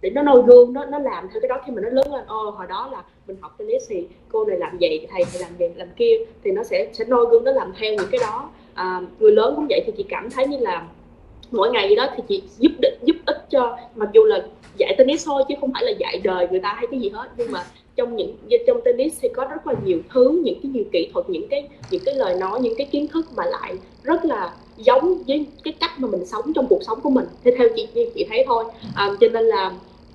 [0.00, 1.60] để nó noi gương nó nó làm theo cái đó.
[1.66, 4.58] Khi mà nó lớn lên ô hồi đó là mình học tennis thì cô này
[4.58, 7.52] làm vậy thầy thì làm vậy làm kia thì nó sẽ sẽ noi gương nó
[7.52, 8.50] làm theo những cái đó.
[8.74, 10.86] À, người lớn cũng vậy thì chị cảm thấy như là
[11.50, 12.72] mỗi ngày gì đó thì chị giúp
[13.02, 14.46] giúp ích cho mặc dù là
[14.76, 17.28] dạy tennis thôi chứ không phải là dạy đời người ta hay cái gì hết.
[17.36, 17.64] Nhưng mà
[17.96, 18.36] trong những
[18.66, 21.68] trong tennis thì có rất là nhiều thứ những cái nhiều kỹ thuật những cái
[21.90, 25.74] những cái lời nói những cái kiến thức mà lại rất là giống với cái
[25.80, 27.24] cách mà mình sống trong cuộc sống của mình.
[27.44, 28.64] Thì theo chị chị thấy thôi.
[28.94, 29.72] À, cho nên là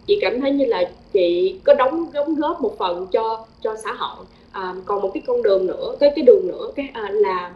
[0.07, 3.93] chị cảm thấy như là chị có đóng đóng góp một phần cho cho xã
[3.93, 4.25] hội.
[4.51, 7.53] À, còn một cái con đường nữa cái cái đường nữa cái à, là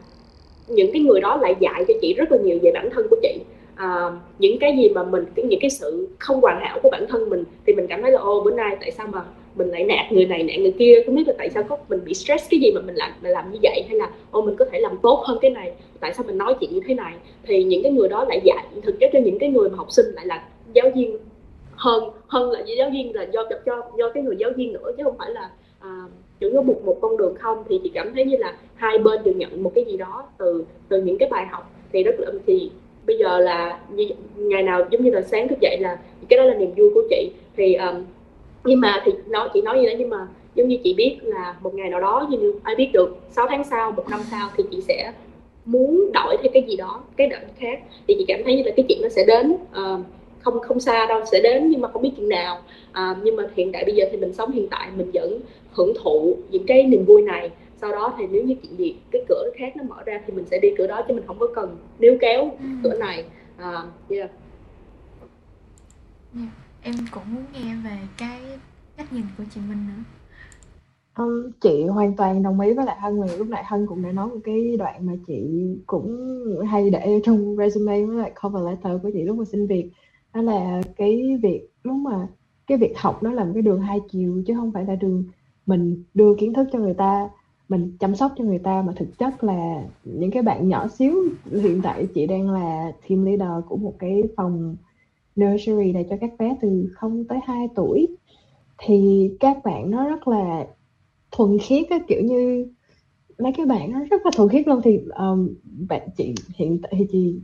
[0.67, 3.17] những cái người đó lại dạy cho chị rất là nhiều về bản thân của
[3.21, 3.39] chị.
[3.75, 7.29] À, những cái gì mà mình những cái sự không hoàn hảo của bản thân
[7.29, 9.21] mình thì mình cảm thấy là ô bữa nay tại sao mà
[9.55, 11.03] mình lại nạt người này nạt người kia?
[11.05, 13.31] Không biết là tại sao có mình bị stress cái gì mà mình làm mình
[13.31, 13.83] làm như vậy?
[13.87, 15.71] Hay là ô mình có thể làm tốt hơn cái này?
[15.99, 17.13] Tại sao mình nói chuyện như thế này?
[17.43, 19.91] Thì những cái người đó lại dạy thực chất cho những cái người mà học
[19.91, 20.43] sinh lại là
[20.73, 21.17] giáo viên
[21.79, 25.03] hơn hơn là giáo viên là do cho do cái người giáo viên nữa chứ
[25.03, 25.49] không phải là
[25.79, 25.89] à,
[26.39, 27.63] chỉ có một một con đường không.
[27.69, 30.65] Thì chị cảm thấy như là hai bên đều nhận một cái gì đó từ
[30.89, 31.71] từ những cái bài học.
[31.93, 32.71] Thì rất là thì
[33.05, 35.99] bây giờ là như, ngày nào giống như là sáng thức dậy là
[36.29, 37.31] cái đó là niềm vui của chị.
[37.57, 38.05] Thì um,
[38.63, 41.55] nhưng mà thì nó chị nói như thế nhưng mà giống như chị biết là
[41.61, 44.63] một ngày nào đó như ai biết được 6 tháng sau một năm sau thì
[44.71, 45.13] chị sẽ
[45.65, 47.79] muốn đổi theo cái gì đó cái đợt khác.
[48.07, 49.99] Thì chị cảm thấy như là cái chuyện nó sẽ đến uh,
[50.39, 52.61] không không xa đâu sẽ đến nhưng mà không biết chuyện nào
[52.91, 55.39] à, nhưng mà hiện tại bây giờ thì mình sống hiện tại mình vẫn
[55.71, 59.25] hưởng thụ những cái niềm vui này sau đó thì nếu như chuyện gì cái
[59.29, 61.47] cửa khác nó mở ra thì mình sẽ đi cửa đó chứ mình không có
[61.55, 62.65] cần níu kéo ừ.
[62.83, 63.23] cửa này
[63.57, 64.29] à, yeah.
[66.35, 66.49] yeah.
[66.81, 68.39] em cũng muốn nghe về cái
[68.97, 70.03] cách nhìn của chị Minh nữa
[71.19, 74.11] Um, chị hoàn toàn đồng ý với lại Hân vì lúc nãy Hân cũng đã
[74.11, 75.43] nói một cái đoạn mà chị
[75.87, 76.35] cũng
[76.69, 79.89] hay để trong resume với lại cover letter của chị lúc mà xin việc
[80.33, 82.27] đó là cái việc lúc mà
[82.67, 85.23] cái việc học nó là một cái đường hai chiều chứ không phải là đường
[85.65, 87.29] mình đưa kiến thức cho người ta
[87.69, 91.15] mình chăm sóc cho người ta mà thực chất là những cái bạn nhỏ xíu
[91.51, 94.75] hiện tại chị đang là team leader của một cái phòng
[95.39, 98.07] nursery này cho các bé từ 0 tới 2 tuổi.
[98.77, 100.67] Thì các bạn nó rất là
[101.31, 102.67] thuần khiết á, kiểu như
[103.39, 104.81] mấy cái bạn nó rất là thuần khiết luôn.
[104.83, 105.49] Thì um,
[105.89, 107.39] bạn chị hiện tại thì chị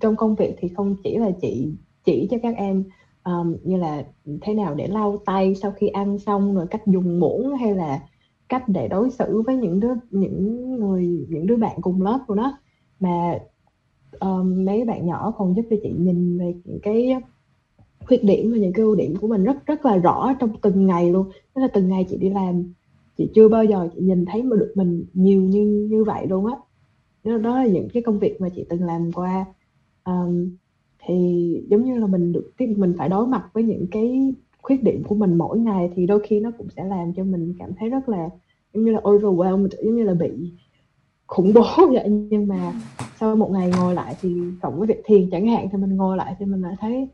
[0.00, 1.72] trong công việc thì không chỉ là chị
[2.04, 2.84] chỉ cho các em
[3.24, 4.04] um, như là
[4.40, 8.00] thế nào để lau tay sau khi ăn xong rồi cách dùng muỗng hay là
[8.48, 12.34] cách để đối xử với những đứa những người những đứa bạn cùng lớp của
[12.34, 12.58] nó.
[13.00, 13.38] Mà
[14.20, 17.16] um, mấy bạn nhỏ còn giúp cho chị nhìn về những cái
[18.06, 20.86] khuyết điểm và những cái ưu điểm của mình rất rất là rõ trong từng
[20.86, 21.30] ngày luôn.
[21.54, 22.72] Tức là từng ngày chị đi làm
[23.18, 26.46] chị chưa bao giờ chị nhìn thấy mà được mình nhiều như như vậy luôn
[26.46, 26.52] á.
[27.24, 29.44] Đó, đó là những cái công việc mà chị từng làm qua.
[30.04, 30.56] Um,
[31.06, 31.14] thì
[31.70, 35.02] giống như là mình được, cái mình phải đối mặt với những cái khuyết điểm
[35.08, 37.88] của mình mỗi ngày thì đôi khi nó cũng sẽ làm cho mình cảm thấy
[37.88, 38.28] rất là,
[38.74, 40.52] giống như là overwhelmed, giống như là bị
[41.26, 42.08] khủng bố vậy.
[42.08, 42.72] Nhưng mà
[43.20, 46.16] sau một ngày ngồi lại thì cộng với việc thiền chẳng hạn thì mình ngồi
[46.16, 47.08] lại thì mình lại thấy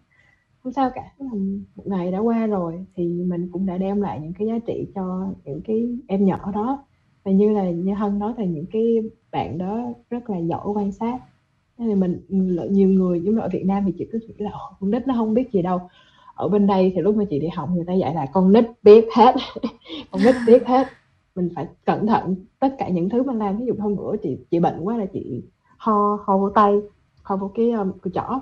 [0.62, 1.02] không sao cả
[1.76, 4.86] một ngày đã qua rồi thì mình cũng đã đem lại những cái giá trị
[4.94, 6.84] cho những cái em nhỏ đó.
[7.24, 8.96] Và như là, như hân nói thì những cái
[9.32, 9.80] bạn đó
[10.10, 11.18] rất là giỏi quan sát
[11.78, 14.50] thì mình ừ, nhiều người giống như ở Việt Nam thì chỉ cứ nghĩ là
[14.80, 15.80] con nít nó không biết gì đâu.
[16.34, 18.64] Ở bên đây thì lúc mà chị đi học người ta dạy là con nít
[18.82, 19.34] biết hết
[20.10, 20.86] con nít biết hết.
[21.34, 23.58] Mình phải cẩn thận tất cả những thứ mình làm.
[23.58, 25.42] Ví dụ hôm bữa chị chị bệnh quá là chị
[25.78, 26.80] ho ho vô tay
[27.22, 28.40] ho vô cái um, cái chỏ.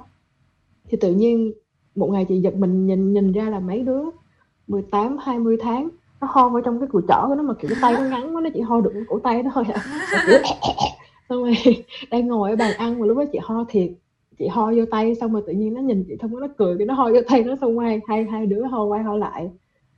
[0.88, 1.52] Thì tự nhiên
[1.96, 4.02] một ngày chị giật mình nhìn nhìn ra là mấy đứa
[4.66, 5.88] 18 20 tháng
[6.20, 8.36] nó ho vào trong cái cùi chỏ của nó mà kiểu cái tay nó ngắn
[8.36, 9.82] quá nó chỉ ho được cái cổ tay nó thôi à.
[11.28, 11.54] xong rồi
[12.10, 13.90] đang ngồi ở bàn ăn mà lúc đó chị ho thiệt.
[14.38, 16.78] Chị ho vô tay xong rồi tự nhiên nó nhìn chị xong rồi nó cười,
[16.78, 19.50] cái nó ho vô tay nó xong rồi hai hai đứa ho quay ho lại.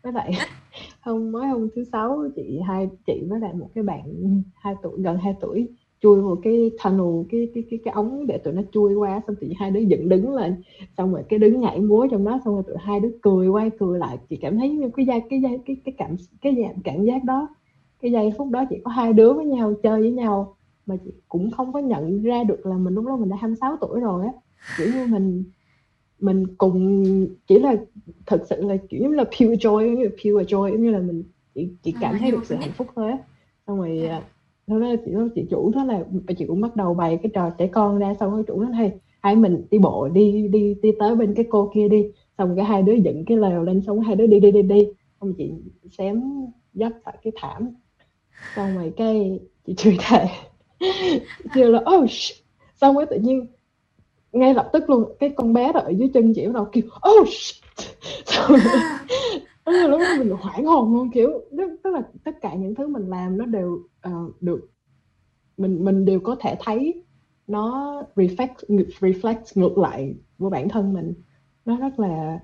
[0.03, 0.33] Với lại
[1.01, 4.03] hôm mới hôm thứ sáu chị, hai, chị với lại một cái bạn
[4.55, 5.69] hai tuổi, gần hai tuổi,
[6.01, 9.21] chui vào cái tunnel, cái cái cái cái ống để tụi nó chui qua.
[9.27, 10.63] Xong tụi hai đứa dựng đứng lên.
[10.97, 13.71] Xong rồi cái đứng nhảy múa trong đó, xong rồi tụi hai đứa cười quay
[13.79, 14.19] cười lại.
[14.31, 17.25] Chị cảm thấy như cái giai cái giai, cái cái cảm, cái dạng cảm giác
[17.25, 17.49] đó,
[18.03, 20.58] cái giây phút đó chỉ có hai đứa với nhau, chơi với nhau
[20.89, 23.77] mà chị cũng không có nhận ra được là mình lúc đó mình đã 26
[23.81, 24.33] tuổi rồi á.
[24.77, 25.45] Kiểu như mình
[26.21, 27.05] mình cùng
[27.47, 27.77] chỉ là
[28.27, 31.23] thật sự là kiểu như là pure joy như là pure joy như là mình
[31.55, 33.19] chỉ, chỉ cảm thấy được sự hạnh phúc thôi á.
[33.67, 34.23] Xong rồi à,
[34.67, 36.05] thế là chị chị chủ đó là
[36.39, 38.93] chị cũng bắt đầu bày cái trò trẻ con ra xong rồi chủ nó hay
[39.21, 42.07] hai mình đi bộ đi đi đi tới bên cái cô kia đi.
[42.39, 44.89] Xong cái hai đứa dựng cái lều lên xong hai đứa đi đi đi đi.
[45.21, 45.53] Xong chị
[45.91, 46.23] xém
[46.75, 47.69] dấp phải cái thảm.
[48.57, 50.27] Xong rồi cái chị chửi thề
[51.55, 52.45] kêu là oh shit.
[52.75, 53.47] xong rồi tự nhiên
[54.33, 56.85] ngay lập tức luôn cái con bé đó ở dưới chân chị bắt đầu kêu
[57.11, 57.65] oh shit.
[58.27, 58.53] xong
[59.75, 61.31] rồi lúc đó mình hoảng hồn luôn kiểu
[61.83, 64.71] tức là tất cả những thứ mình làm nó đều uh, được
[65.57, 67.05] mình mình đều có thể thấy
[67.47, 71.15] nó reflect reflect ngược lại của bản thân mình
[71.65, 72.41] nó rất là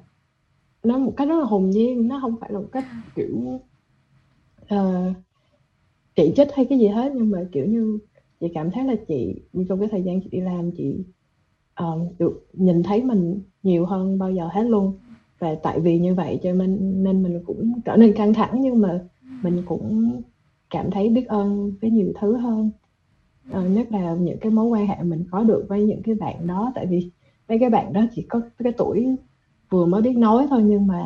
[0.83, 3.61] nó một cách rất là hồn nhiên nó không phải là một cách kiểu
[4.75, 5.17] uh,
[6.17, 7.99] chỉ trích hay cái gì hết nhưng mà kiểu như
[8.41, 9.35] chị cảm thấy là chị
[9.69, 11.05] trong cái thời gian chị đi làm chị
[11.83, 14.93] uh, được nhìn thấy mình nhiều hơn bao giờ hết luôn.
[15.39, 18.81] Và tại vì như vậy cho nên nên mình cũng trở nên căng thẳng nhưng
[18.81, 19.01] mà
[19.43, 20.13] mình cũng
[20.71, 22.71] cảm thấy biết ơn với nhiều thứ hơn.
[23.51, 26.47] Uh, nhất là những cái mối quan hệ mình có được với những cái bạn
[26.47, 26.73] đó.
[26.75, 27.11] Tại vì
[27.49, 29.17] mấy cái bạn đó chỉ có cái tuổi
[29.71, 31.05] vừa mới biết nói thôi nhưng mà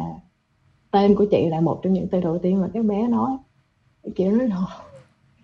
[0.90, 3.30] tên của chị là một trong những tên đầu tiên mà các bé nói.
[4.14, 4.68] Kiểu nó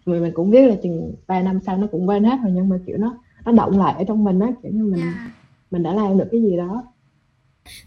[0.06, 2.68] người mình cũng biết là chừng 3 năm sau nó cũng quên hết rồi nhưng
[2.68, 5.14] mà kiểu nó nó động lại ở trong mình á kiểu như mình yeah.
[5.74, 6.84] Mình đã làm được cái gì đó.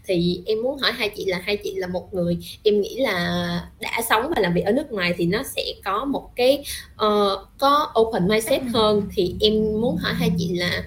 [0.06, 3.70] Thì em muốn hỏi hai chị là hai chị là một người em nghĩ là
[3.80, 6.64] đã sống và làm việc ở nước ngoài thì nó sẽ có một cái
[6.94, 9.02] uh, có open mindset hơn.
[9.14, 10.82] Thì em muốn hỏi hai chị là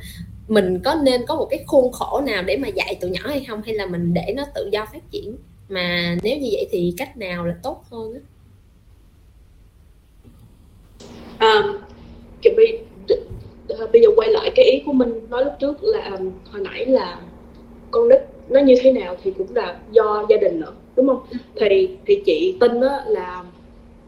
[0.48, 3.46] mình có nên có một cái khuôn khổ nào để mà dạy tụi nhỏ hay
[3.48, 3.62] không?
[3.62, 5.38] Hay là mình để nó tự do phát triển?
[5.70, 8.20] Mà nếu như vậy thì cách nào là tốt hơn á
[11.40, 11.78] um,
[12.56, 12.80] bây,
[13.94, 16.86] bây giờ quay lại cái ý của mình nói lúc trước là um, hồi nãy
[16.86, 17.20] là
[17.92, 21.22] con nít nó như thế nào thì cũng là do gia đình nữa đúng không?
[21.56, 23.44] Thì thì chị tin á là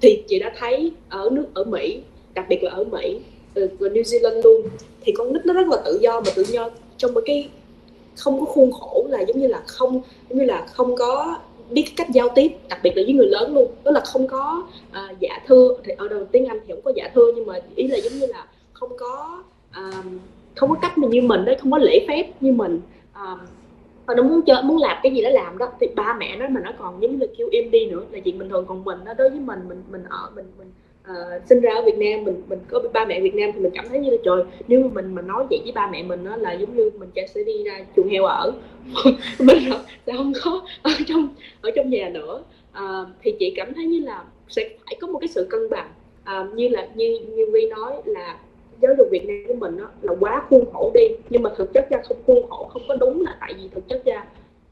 [0.02, 2.00] thì chị đã thấy ở nước ở Mỹ
[2.34, 3.20] đặc biệt là ở Mỹ
[3.56, 4.62] ờ, và New Zealand luôn
[5.02, 7.50] thì con nít nó rất là tự do và tự do trong một cái
[8.16, 11.38] không có khuôn khổ là giống như là không giống như là không có
[11.74, 13.72] biết cách giao tiếp đặc biệt là với người lớn luôn.
[13.84, 16.92] Đó là không có uh, giả thưa thì ở đầu tiếng anh thì không có
[16.96, 19.44] giả thưa nhưng mà ý là giống như là không có
[19.80, 20.06] uh,
[20.56, 22.82] không có cách mà như mình đấy không có lễ phép như mình.
[23.12, 23.40] Uh,
[24.06, 25.72] và nó muốn chơi muốn làm cái gì đó làm đó.
[25.80, 28.20] Thì ba mẹ nó mà nó còn giống như là kêu im đi nữa là
[28.20, 28.66] chuyện bình thường.
[28.68, 30.72] Còn mình đó đối với mình mình mình ở mình mình
[31.12, 33.72] uh, sinh ra ở Việt Nam mình mình có ba mẹ Việt Nam thì mình
[33.76, 36.24] cảm thấy như là trời nếu mà mình mà nói vậy với ba mẹ mình
[36.24, 38.54] đó là giống như mình sẽ đi ra chuồng heo ở.
[39.40, 39.58] Mình
[40.06, 41.28] sẽ không có ở trong
[41.62, 42.44] ở trong nhà nữa.
[42.72, 45.92] Uh, thì chị cảm thấy như là sẽ phải có một cái sự cân bằng.
[46.22, 48.38] Uh, như là như như Vi nói là
[48.82, 51.74] giáo dục Việt Nam của mình đó là quá khuôn khổ đi nhưng mà thực
[51.74, 54.26] chất ra không khuôn khổ không có đúng là tại vì thực chất ra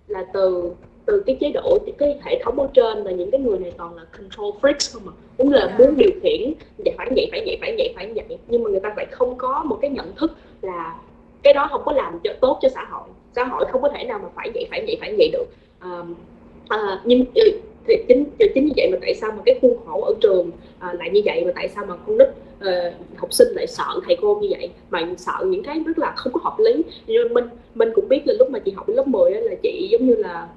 [0.08, 0.72] là từ
[1.12, 3.96] từ cái chế độ cái hệ thống ở trên là những cái người này toàn
[3.96, 7.58] là control freaks không mà cũng là muốn điều khiển vậy phải vậy phải vậy
[7.62, 8.38] phải vậy phải vậy.
[8.48, 10.32] Nhưng mà người ta phải không có một cái nhận thức
[10.62, 10.96] là
[11.44, 13.10] cái đó không có làm cho tốt cho xã hội.
[13.36, 15.46] Xã hội không có thể nào mà phải vậy phải vậy phải vậy được.
[15.80, 15.90] À,
[16.68, 17.52] à, nhưng ừ,
[17.88, 20.94] thì chính chính như vậy mà tại sao mà cái khuôn khổ ở trường à,
[20.94, 24.18] lại như vậy mà tại sao mà con nít uh, học sinh lại sợ thầy
[24.22, 24.70] cô như vậy?
[24.90, 26.84] Mà sợ những cái rất là không có hợp lý.
[27.08, 27.46] Như mình
[27.76, 30.48] mình cũng biết là lúc mà chị học lớp 10 là chị giống như là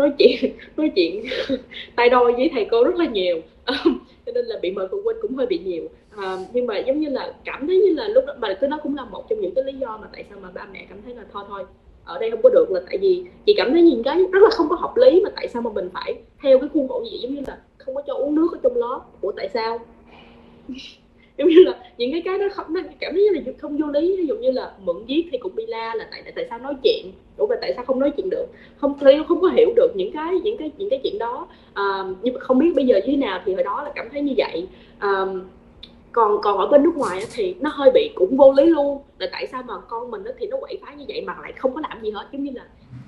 [0.00, 1.24] nói chuyện nói chuyện
[1.96, 3.40] tay đôi với thầy cô rất là nhiều.
[4.26, 5.88] Cho nên là bị mời phụ huynh cũng hơi bị nhiều.
[6.16, 8.78] À, nhưng mà giống như là cảm thấy như là lúc đó mà cái đó
[8.82, 10.98] cũng là một trong những cái lý do mà tại sao mà ba mẹ cảm
[11.04, 11.64] thấy là thôi thôi
[12.04, 14.50] ở đây không có được là tại vì chị cảm thấy nhìn cái rất là
[14.50, 17.18] không có hợp lý mà tại sao mà mình phải theo cái khuôn khổ gì
[17.18, 19.78] giống như là không có cho uống nước ở trong lớp của tại sao?
[21.40, 24.16] Giống như là những cái cái đó không nó cảm thấy là không vô lý.
[24.16, 26.74] Ví dụ như là mượn viết thì cũng bị la là tại tại sao nói
[26.82, 27.12] chuyện?
[27.36, 28.46] Ủa và tại sao không nói chuyện được?
[28.76, 31.48] Không thấy không có hiểu được những cái những cái những cái chuyện đó.
[31.74, 34.08] À, nhưng mà không biết bây giờ như thế nào thì hồi đó là cảm
[34.12, 34.66] thấy như vậy.
[34.98, 35.24] À,
[36.12, 38.98] còn còn ở bên nước ngoài thì nó hơi bị cũng vô lý luôn.
[39.18, 41.74] Là tại sao mà con mình thì nó quậy phá như vậy mà lại không
[41.74, 42.26] có làm gì hết?
[42.32, 42.64] Giống như là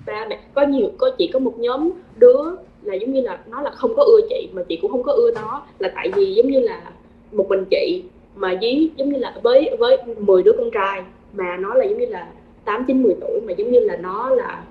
[0.07, 2.43] ba mẹ có nhiều có chỉ có một nhóm đứa
[2.83, 5.13] là giống như là nó là không có ưa chị mà chị cũng không có
[5.13, 5.67] ưa nó.
[5.79, 6.93] Là tại vì giống như là
[7.33, 8.03] một mình chị
[8.35, 11.03] mà dí giống như là với với 10 đứa con trai
[11.33, 12.29] mà nó là giống như là
[12.65, 14.65] tám chín mười tuổi mà giống như là nó là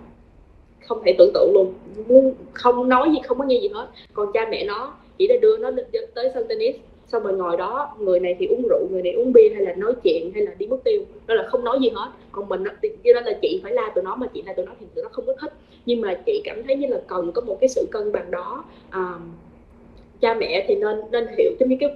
[0.88, 1.74] không thể tưởng tượng luôn.
[2.54, 3.88] Không nói gì không có nghe gì hết.
[4.14, 5.72] Còn cha mẹ nó chỉ là đưa nó
[6.14, 6.76] tới sân tennis.
[7.08, 9.74] Xong rồi ngồi đó người này thì uống rượu người này uống bia hay là
[9.74, 11.04] nói chuyện hay là đi mất tiêu.
[11.28, 12.10] Đó là không nói gì hết.
[12.32, 14.72] Còn mình thì đó là chị phải la tụi nó mà chị la tụi nó
[14.80, 15.54] thì tụi nó không có thích.
[15.86, 18.64] Nhưng mà chị cảm thấy như là cần có một cái sự cân bằng đó.
[18.90, 19.14] À,
[20.22, 21.52] cha mẹ thì nên nên hiểu.
[21.60, 21.96] Trong những cái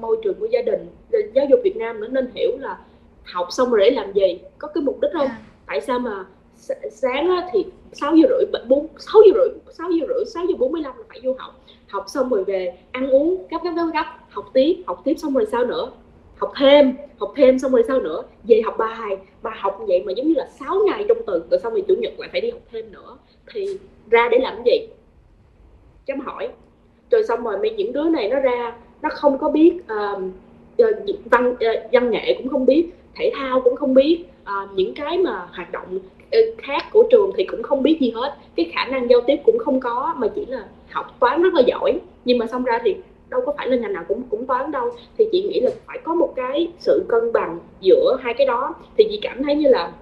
[0.00, 0.86] môi trường của gia đình
[1.34, 2.78] giáo dục Việt Nam nó nên hiểu là
[3.22, 5.26] học xong rồi để làm gì có cái mục đích không?
[5.26, 5.38] À.
[5.66, 6.24] tại sao mà
[6.90, 10.72] sáng thì sáu giờ rưỡi bốn sáu giờ rưỡi sáu giờ rưỡi sáu giờ bốn
[10.72, 11.60] mươi lăm là phải vô học.
[11.88, 15.34] Học xong rồi về ăn uống gấp gấp gấp gấp học tiếp học tiếp xong
[15.34, 15.90] rồi sao nữa?
[16.36, 18.22] Học thêm học thêm xong rồi sao nữa?
[18.44, 21.60] Về học bài bài học vậy mà giống như là 6 ngày trong tuần rồi
[21.60, 23.16] xong rồi chủ nhật lại phải đi học thêm nữa.
[23.52, 23.78] Thì
[24.10, 24.88] ra để làm gì?
[26.06, 26.48] Chấm hỏi
[27.12, 30.22] rồi xong rồi mấy những đứa này nó ra nó không có biết uh,
[31.24, 35.18] văn uh, văn nghệ cũng không biết thể thao cũng không biết uh, những cái
[35.18, 35.98] mà hoạt động
[36.58, 38.34] khác của trường thì cũng không biết gì hết.
[38.56, 41.62] Cái khả năng giao tiếp cũng không có mà chỉ là học toán rất là
[41.66, 42.00] giỏi.
[42.24, 42.96] Nhưng mà xong ra thì
[43.28, 44.90] đâu có phải là ngành nào cũng cũng toán đâu.
[45.18, 48.74] Thì chị nghĩ là phải có một cái sự cân bằng giữa hai cái đó.
[48.96, 49.92] Thì chị cảm thấy như là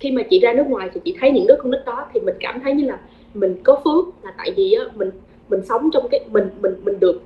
[0.00, 2.20] khi mà chị ra nước ngoài thì chị thấy những đứa con nít đó thì
[2.20, 2.98] mình cảm thấy như là
[3.34, 5.10] mình có phước là tại vì á, mình
[5.48, 7.20] mình sống trong cái mình mình mình được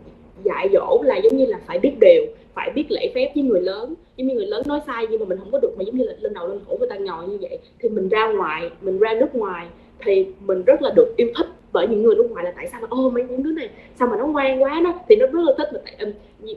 [0.44, 2.22] dạy dỗ là giống như là phải biết điều
[2.54, 3.94] phải biết lễ phép với người lớn.
[4.16, 6.04] Giống như người lớn nói sai nhưng mà mình không có được mà giống như
[6.04, 7.58] là lên đầu lên cổ người ta ngồi như vậy.
[7.78, 9.66] Thì mình ra ngoài mình ra nước ngoài
[10.04, 12.80] thì mình rất là được yêu thích bởi những người nước ngoài là tại sao
[12.80, 15.40] mà ô mấy những đứa này sao mà nó ngoan quá nó thì nó rất
[15.40, 16.54] là thích mà tại như,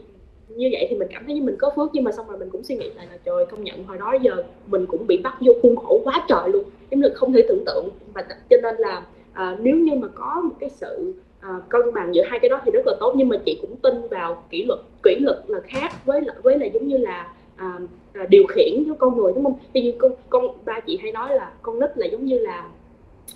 [0.48, 1.90] như vậy thì mình cảm thấy như mình có phước.
[1.94, 4.14] Nhưng mà xong rồi mình cũng suy nghĩ lại là trời công nhận hồi đó
[4.22, 6.64] giờ mình cũng bị bắt vô khuôn khổ quá trời luôn.
[6.92, 7.90] Giống như không thể tưởng tượng.
[8.14, 12.16] Và cho nên là à, nếu như mà có một cái sự À, cân bằng
[12.16, 14.64] giữa hai cái đó thì rất là tốt nhưng mà chị cũng tin vào kỷ
[14.64, 17.80] luật kỷ luật là khác với là với là giống như là à,
[18.14, 19.56] à, điều khiển cho con người đúng không?
[19.74, 22.66] Thì như con con ba chị hay nói là con nít là giống như là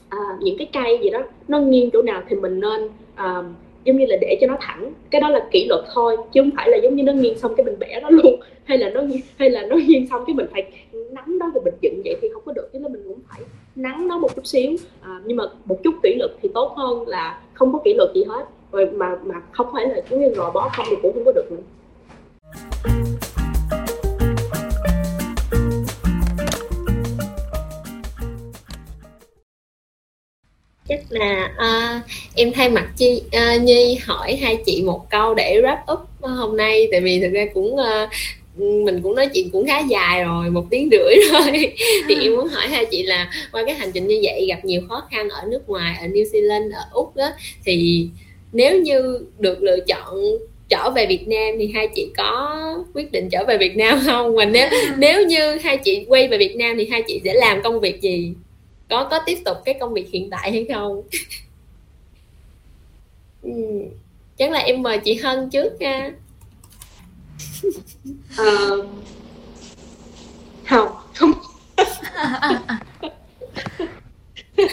[0.09, 3.43] à, những cái cây gì đó nó nghiêng chỗ nào thì mình nên à,
[3.83, 6.51] giống như là để cho nó thẳng cái đó là kỷ luật thôi chứ không
[6.55, 9.01] phải là giống như nó nghiêng xong cái mình bẻ nó luôn hay là nó
[9.37, 10.71] hay là nó nghiêng xong cái mình phải
[11.11, 13.41] nắm đó rồi mình dựng vậy thì không có được chứ là mình cũng phải
[13.75, 14.75] nắng nó một chút xíu.
[15.01, 18.09] À, nhưng mà một chút kỷ luật thì tốt hơn là không có kỷ luật
[18.15, 18.45] gì hết.
[18.71, 21.31] Rồi mà mà không phải là giống như robot bó không thì cũng không có
[21.31, 21.63] được nữa.
[30.87, 32.03] Chắc là uh,
[32.35, 36.57] em thay mặt chi uh, nhi hỏi hai chị một câu để wrap up hôm
[36.57, 36.87] nay.
[36.91, 38.09] Tại vì thực ra cũng uh,
[38.57, 41.73] mình cũng nói chuyện cũng khá dài rồi một tiếng rưỡi rồi
[42.09, 44.81] thì em muốn hỏi hai chị là qua cái hành trình như vậy gặp nhiều
[44.89, 47.29] khó khăn ở nước ngoài ở New Zealand ở úc đó
[47.65, 48.07] thì
[48.51, 50.37] nếu như được lựa chọn
[50.69, 52.59] trở về Việt Nam thì hai chị có
[52.93, 54.35] quyết định trở về Việt Nam không?
[54.35, 57.61] Và nếu nếu như hai chị quay về Việt Nam thì hai chị sẽ làm
[57.61, 58.33] công việc gì?
[58.89, 61.01] Có có tiếp tục cái công việc hiện tại hay không?
[63.45, 63.51] Ừ.
[64.37, 66.11] chắc là em mời chị Hân trước nha
[68.41, 68.85] uh,
[70.67, 71.31] không không?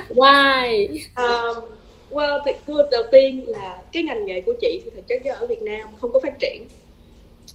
[0.09, 0.89] Why?
[1.17, 1.65] Um,
[2.11, 2.53] well thì
[2.91, 6.13] đầu tiên là cái ngành nghề của chị thì thực chất ở Việt Nam không
[6.13, 6.67] có phát triển.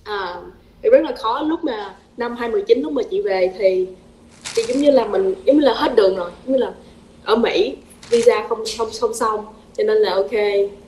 [0.01, 0.43] Uh,
[0.83, 3.87] thì rất là khó lúc mà năm 2019 lúc mà chị về thì
[4.55, 6.73] thì giống như là mình giống như là hết đường rồi giống như là
[7.23, 7.75] ở Mỹ
[8.09, 9.45] visa không không không xong.
[9.77, 10.31] Cho nên là ok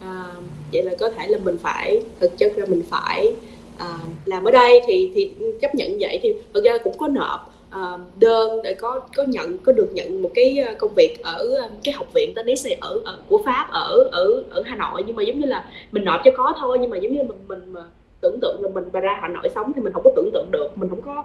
[0.02, 0.26] à,
[0.74, 3.34] vậy là có thể là mình phải thực chất ra mình phải
[3.80, 7.54] à, làm ở đây thì thì chấp nhận vậy thì thực ra cũng có nộp
[7.70, 11.56] uh, đơn để có có nhận có được nhận một cái à, công việc ở
[11.62, 15.04] à, cái học viện tennis này ở, ở của pháp ở ở ở hà nội.
[15.08, 17.38] Nhưng mà giống như là mình nộp cho có thôi nhưng mà giống như mình
[17.48, 17.82] mình mà
[18.22, 20.48] tưởng tượng là mình mà ra hà nội sống thì mình không có tưởng tượng
[20.52, 20.78] được.
[20.78, 21.24] Mình không có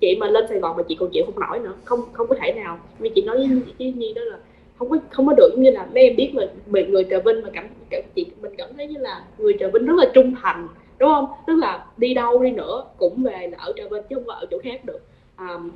[0.00, 1.72] chị mà lên sài gòn mà chị còn chịu không nổi nữa.
[1.84, 2.78] Không không có thể nào.
[2.98, 3.48] Vì chị nói với,
[3.78, 4.36] với nhi đó là
[4.78, 6.42] không có không có được như là mấy em biết mà
[6.88, 9.86] người trà vinh mà cảm, cảm chị mình cảm thấy như là người trà vinh
[9.86, 10.68] rất là trung thành
[10.98, 11.26] đúng không?
[11.46, 14.32] Tức là đi đâu đi nữa cũng về là ở trà vinh chứ không có
[14.32, 15.00] ở chỗ khác được.
[15.38, 15.70] Um,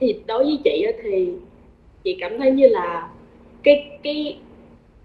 [0.00, 1.32] thì đối với chị thì
[2.04, 3.10] chị cảm thấy như là
[3.62, 4.38] cái cái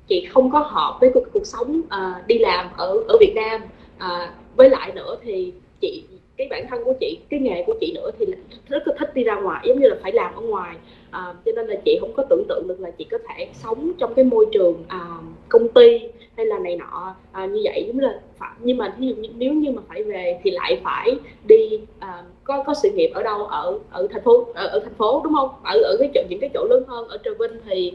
[0.07, 3.62] chị không có hợp với cuộc, cuộc sống uh, đi làm ở ở Việt Nam.
[3.97, 6.03] Uh, với lại nữa thì chị
[6.38, 8.26] cái bản thân của chị cái nghề của chị nữa thì
[8.68, 10.76] rất là thích đi ra ngoài giống như là phải làm ở ngoài
[11.12, 13.91] à, cho nên là chị không có tưởng tượng được là chị có thể sống
[13.97, 15.07] trong cái môi trường à,
[15.49, 15.99] công ty
[16.38, 17.16] hay là này nọ.
[17.32, 18.95] À, như vậy giống là phải, nhưng mà
[19.36, 23.24] nếu như mà phải về thì lại phải đi à, có có sự nghiệp ở
[23.24, 23.45] đâu?
[23.45, 25.49] Ở ở thành phố ở, ở thành phố đúng không?
[25.64, 27.93] Ở ở cái chỗ những cái chỗ lớn hơn ở Trà Vinh thì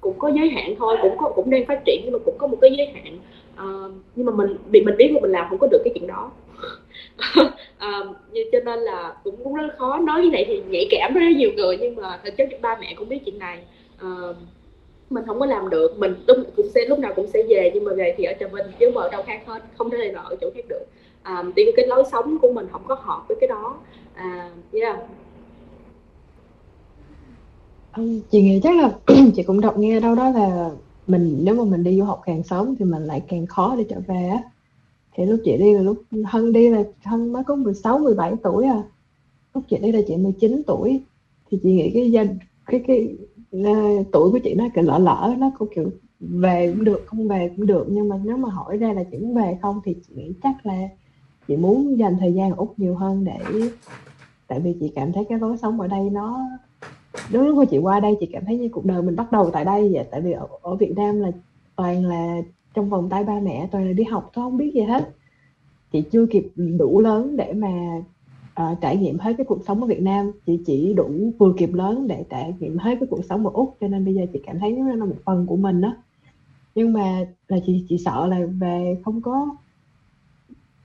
[0.00, 2.46] cũng có giới hạn thôi cũng có cũng đang phát triển nhưng mà cũng có
[2.46, 3.18] một cái giới hạn.
[3.56, 3.66] À,
[4.16, 6.30] nhưng mà mình bị mình biết là mình làm không có được cái chuyện đó.
[7.78, 8.02] à,
[8.52, 9.98] cho nên là cũng cũng rất khó.
[9.98, 12.76] Nói như này thì nhạy cảm với rất nhiều người nhưng mà thực chất ba
[12.80, 13.62] mẹ cũng biết chuyện này.
[13.98, 14.08] À,
[15.10, 15.98] mình không có làm được.
[15.98, 18.46] Mình lúc cũng sẽ lúc nào cũng sẽ về nhưng mà về thì ở trà
[18.46, 20.84] vinh chứ mà ở đâu khác hết không thể nào ở chỗ khác được.
[21.22, 23.80] Ờ, à, thì cái lối sống của mình không có hợp với cái đó.
[24.14, 24.96] À, yeah.
[27.96, 28.98] Ừ, chị nghĩ chắc là
[29.36, 30.70] chị cũng đọc nghe đâu đó là
[31.06, 33.84] mình nếu mà mình đi du học càng sớm thì mình lại càng khó để
[33.90, 34.42] trở về á
[35.16, 38.66] thì lúc chị đi là lúc Hân đi là Hân mới có 16 17 tuổi
[38.66, 38.82] à.
[39.54, 41.02] Lúc chị đi là chị 19 tuổi.
[41.50, 42.24] Thì chị nghĩ cái gia
[42.66, 43.16] cái cái
[43.56, 45.90] uh, tuổi của chị nó kiểu lỡ lỡ nó cũng kiểu
[46.20, 47.86] về cũng được không về cũng được.
[47.90, 50.66] Nhưng mà nếu mà hỏi ra là chị muốn về không thì chị nghĩ chắc
[50.66, 50.88] là
[51.48, 53.38] chị muốn dành thời gian ở úc nhiều hơn để
[54.46, 56.40] tại vì chị cảm thấy cái lối sống ở đây nó
[57.32, 59.64] đối với chị qua đây chị cảm thấy như cuộc đời mình bắt đầu tại
[59.64, 60.04] đây vậy.
[60.10, 61.30] Tại vì ở, ở Việt Nam là
[61.76, 62.42] toàn là
[62.76, 65.10] trong vòng tay ba mẹ toàn là đi học thôi không biết gì hết.
[65.92, 68.02] Chị chưa kịp đủ lớn để mà
[68.62, 70.30] uh, trải nghiệm hết cái cuộc sống ở Việt Nam.
[70.46, 73.76] Chị chỉ đủ vừa kịp lớn để trải nghiệm hết cái cuộc sống ở Úc
[73.80, 75.96] cho nên bây giờ chị cảm thấy nó là một phần của mình đó
[76.76, 79.56] nhưng mà là chị chị sợ là về không có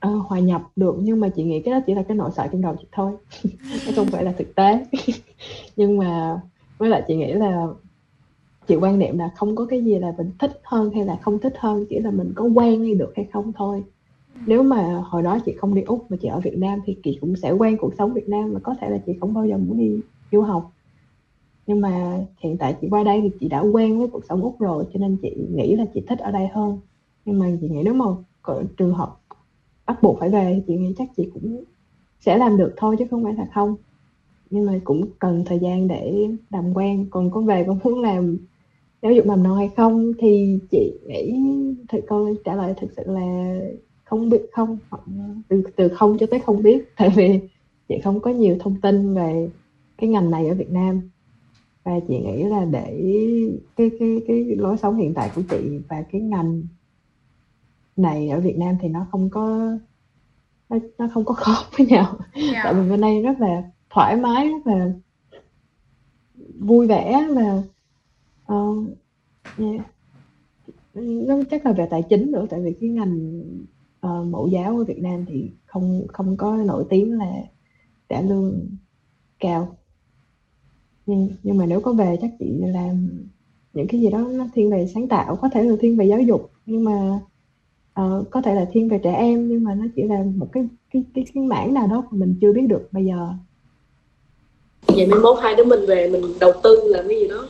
[0.08, 2.46] uh, hòa nhập được nhưng mà chị nghĩ cái đó chỉ là cái nỗi sợ
[2.52, 3.12] trong đầu chị thôi.
[3.86, 4.86] Nó không phải là thực tế.
[5.76, 6.40] Nhưng mà
[6.78, 7.66] với lại chị nghĩ là
[8.66, 11.38] chị quan niệm là không có cái gì là mình thích hơn hay là không
[11.38, 13.84] thích hơn, chỉ là mình có quen hay được hay không thôi.
[14.46, 17.18] Nếu mà hồi đó chị không đi úc mà chị ở việt nam thì chị
[17.20, 19.58] cũng sẽ quen cuộc sống việt nam và có thể là chị không bao giờ
[19.58, 20.00] muốn đi
[20.32, 20.72] du học.
[21.66, 24.60] Nhưng mà hiện tại chị qua đây thì chị đã quen với cuộc sống úc
[24.60, 26.78] rồi, cho nên chị nghĩ là chị thích ở đây hơn.
[27.24, 28.04] Nhưng mà chị nghĩ nếu mà
[28.42, 29.18] có trường hợp
[29.86, 31.64] bắt buộc phải về thì chị nghĩ chắc chị cũng
[32.20, 33.76] sẽ làm được thôi chứ không phải là không.
[34.50, 38.36] Nhưng mà cũng cần thời gian để làm quen, còn có về con muốn làm
[39.02, 41.40] giáo dục mầm non hay không thì chị nghĩ
[41.88, 43.56] thì câu trả lời thực sự là
[44.04, 44.78] không biết không
[45.48, 47.40] từ từ không cho tới không biết tại vì
[47.88, 49.50] chị không có nhiều thông tin về
[49.98, 51.10] cái ngành này ở Việt Nam
[51.84, 53.10] và chị nghĩ là để
[53.76, 56.62] cái cái cái lối sống hiện tại của chị và cái ngành
[57.96, 59.76] này ở Việt Nam thì nó không có
[60.68, 62.50] nó, nó không có khó với nhau yeah.
[62.52, 62.60] Dạ.
[62.64, 64.92] tại vì bên đây rất là thoải mái rất là
[66.58, 67.62] vui vẻ và
[68.54, 68.86] uh,
[69.58, 69.86] yeah.
[70.94, 73.42] nó chắc là về tài chính nữa tại vì cái ngành
[74.06, 77.32] uh, mẫu giáo ở Việt Nam thì không không có nổi tiếng là
[78.08, 78.68] trả lương
[79.40, 79.76] cao.
[81.06, 83.08] Nhưng nhưng mà nếu có về chắc chị làm
[83.72, 86.20] những cái gì đó nó thiên về sáng tạo có thể là thiên về giáo
[86.20, 87.20] dục nhưng mà
[88.00, 90.68] uh, có thể là thiên về trẻ em nhưng mà nó chỉ là một cái
[90.90, 93.28] cái cái, cái mảng nào đó mà mình chưa biết được bây giờ.
[94.86, 97.48] Vậy mai mốt hai đứa mình về mình đầu tư làm cái gì đó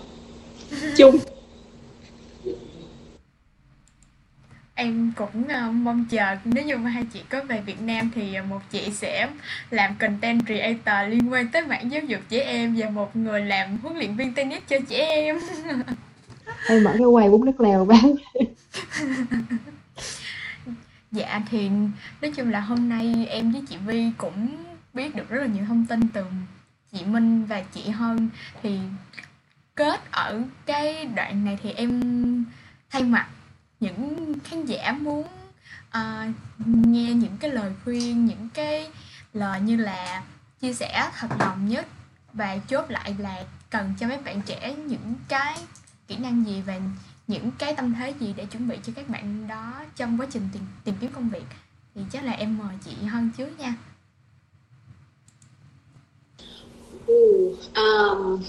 [0.97, 1.19] chung.
[4.75, 8.41] Em cũng uh, mong chờ nếu như mà hai chị có về Việt Nam thì
[8.41, 9.29] một chị sẽ
[9.71, 13.79] làm content creator liên quan tới mảng giáo dục trẻ em và một người làm
[13.83, 15.39] huấn luyện viên tennis cho trẻ em.
[16.69, 18.15] Em mở cái quầy bún nước lèo bán.
[21.13, 21.69] Dạ thì
[22.21, 24.49] nói chung là hôm nay em với chị Vi cũng
[24.95, 26.25] biết được rất là nhiều thông tin từ
[26.93, 28.29] chị Minh và chị Hân.
[28.63, 28.79] Thì
[29.75, 32.45] kết ở cái đoạn này thì em
[32.91, 33.29] thay mặt
[33.81, 35.27] những khán giả muốn
[35.89, 36.35] uh,
[36.67, 38.91] nghe những cái lời khuyên những cái
[39.33, 40.23] lời như là
[40.61, 41.87] chia sẻ thật lòng nhất
[42.33, 45.59] và chốt lại là cần cho mấy bạn trẻ những cái
[46.09, 46.81] kỹ năng gì và
[47.27, 50.49] những cái tâm thế gì để chuẩn bị cho các bạn đó trong quá trình
[50.53, 51.45] tìm, tìm kiếm công việc.
[51.95, 53.75] Thì chắc là em mời chị hơn trước nha.
[57.07, 58.43] Ừ, um,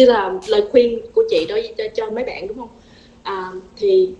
[0.00, 2.68] như là lời khuyên của chị đối cho, cho mấy bạn đúng không?
[3.22, 4.10] À, thì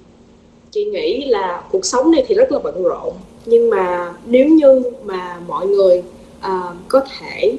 [0.70, 3.14] chị nghĩ là cuộc sống này thì rất là bận rộn
[3.46, 6.02] nhưng mà nếu như mà mọi người
[6.40, 7.56] à, có thể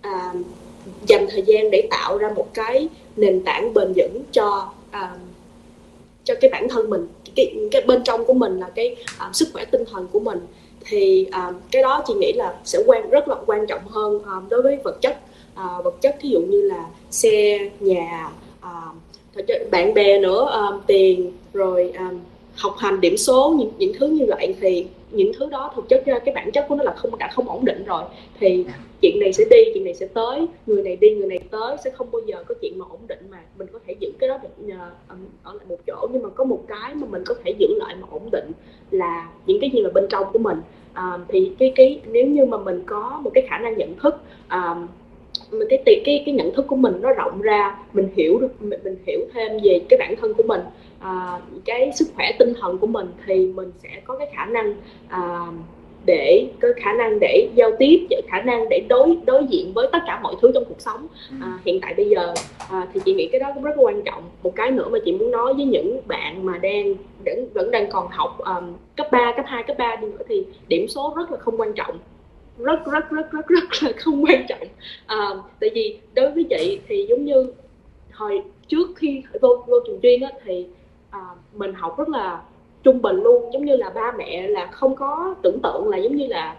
[0.00, 0.32] à,
[1.06, 5.16] dành thời gian để tạo ra một cái nền tảng bền vững cho à,
[6.24, 9.48] cho cái bản thân mình cái, cái bên trong của mình là cái à, sức
[9.52, 10.38] khỏe tinh thần của mình
[10.84, 14.32] thì à, cái đó chị nghĩ là sẽ quan rất là quan trọng hơn à,
[14.50, 15.18] đối với vật chất
[15.54, 16.84] à, vật chất ví dụ như là
[17.14, 18.70] xe nhà à,
[19.70, 22.10] bạn bè nữa à, tiền rồi à,
[22.54, 26.06] học hành điểm số những những thứ như vậy thì những thứ đó thực chất
[26.06, 28.04] ra cái bản chất của nó là không đã không ổn định rồi.
[28.40, 28.64] Thì
[29.00, 31.90] chuyện này sẽ đi chuyện này sẽ tới người này đi người này tới sẽ
[31.90, 34.38] không bao giờ có chuyện mà ổn định mà mình có thể giữ cái đó
[34.42, 34.74] được
[35.42, 36.08] ở lại một chỗ.
[36.12, 38.52] Nhưng mà có một cái mà mình có thể giữ lại mà ổn định
[38.90, 40.60] là những cái gì mà bên trong của mình.
[40.92, 44.14] À, thì cái cái nếu như mà mình có một cái khả năng nhận thức
[44.48, 44.76] à,
[45.50, 48.80] mình cái cái cái nhận thức của mình nó rộng ra mình hiểu được mình,
[48.84, 50.60] mình hiểu thêm về cái bản thân của mình.
[50.98, 54.74] À, cái sức khỏe tinh thần của mình thì mình sẽ có cái khả năng
[55.08, 55.46] à,
[56.06, 59.98] để có khả năng để giao tiếp khả năng để đối đối diện với tất
[60.06, 61.06] cả mọi thứ trong cuộc sống.
[61.30, 61.36] Ừ.
[61.42, 62.34] à, hiện tại bây giờ
[62.70, 64.22] à, thì chị nghĩ cái đó cũng rất là quan trọng.
[64.42, 67.90] Một cái nữa mà chị muốn nói với những bạn mà đang vẫn vẫn đang
[67.90, 71.30] còn học um, cấp 3, cấp 2, cấp 3 đi nữa thì điểm số rất
[71.30, 71.98] là không quan trọng
[72.58, 74.68] rất rất rất rất rất là không quan trọng.
[75.06, 75.28] À,
[75.60, 77.52] tại vì đối với chị thì giống như
[78.12, 80.66] hồi trước khi vô vô trường chuyên á thì
[81.10, 81.20] à,
[81.54, 82.42] mình học rất là
[82.82, 83.50] trung bình luôn.
[83.52, 86.56] Giống như là ba mẹ là không có tưởng tượng là giống như là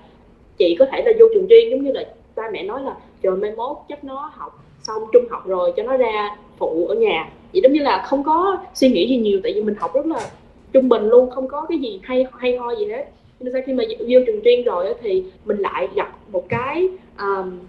[0.58, 2.04] chị có thể là vô trường chuyên giống như là
[2.36, 5.84] ba mẹ nói là trời mai mốt chắc nó học xong trung học rồi cho
[5.84, 7.30] nó ra phụ ở nhà.
[7.54, 10.06] Vậy giống như là không có suy nghĩ gì nhiều tại vì mình học rất
[10.06, 10.30] là
[10.74, 13.06] trung bình luôn không có cái gì hay hay ho gì hết
[13.54, 16.88] sau khi mà vô trường chuyên rồi thì mình lại gặp một cái
[17.20, 17.60] um,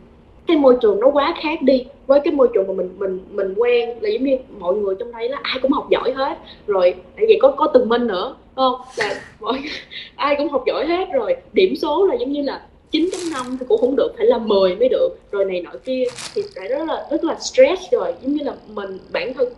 [0.47, 1.85] cái môi trường nó quá khác đi.
[2.07, 5.12] Với cái môi trường mà mình mình mình quen là giống như mọi người trong
[5.12, 6.39] đây là ai cũng học giỏi hết.
[6.66, 8.74] Rồi tại vì có có từng minh nữa không?
[8.97, 9.62] Là mọi
[10.16, 11.37] ai cũng học giỏi hết rồi.
[11.53, 14.89] Điểm số là giống như là 9.5 thì cũng không được phải là 10 mới
[14.89, 15.09] được.
[15.31, 16.05] Rồi này nọ kia
[16.35, 18.14] thì phải rất là rất là stress rồi.
[18.22, 19.49] Giống như là mình bản thân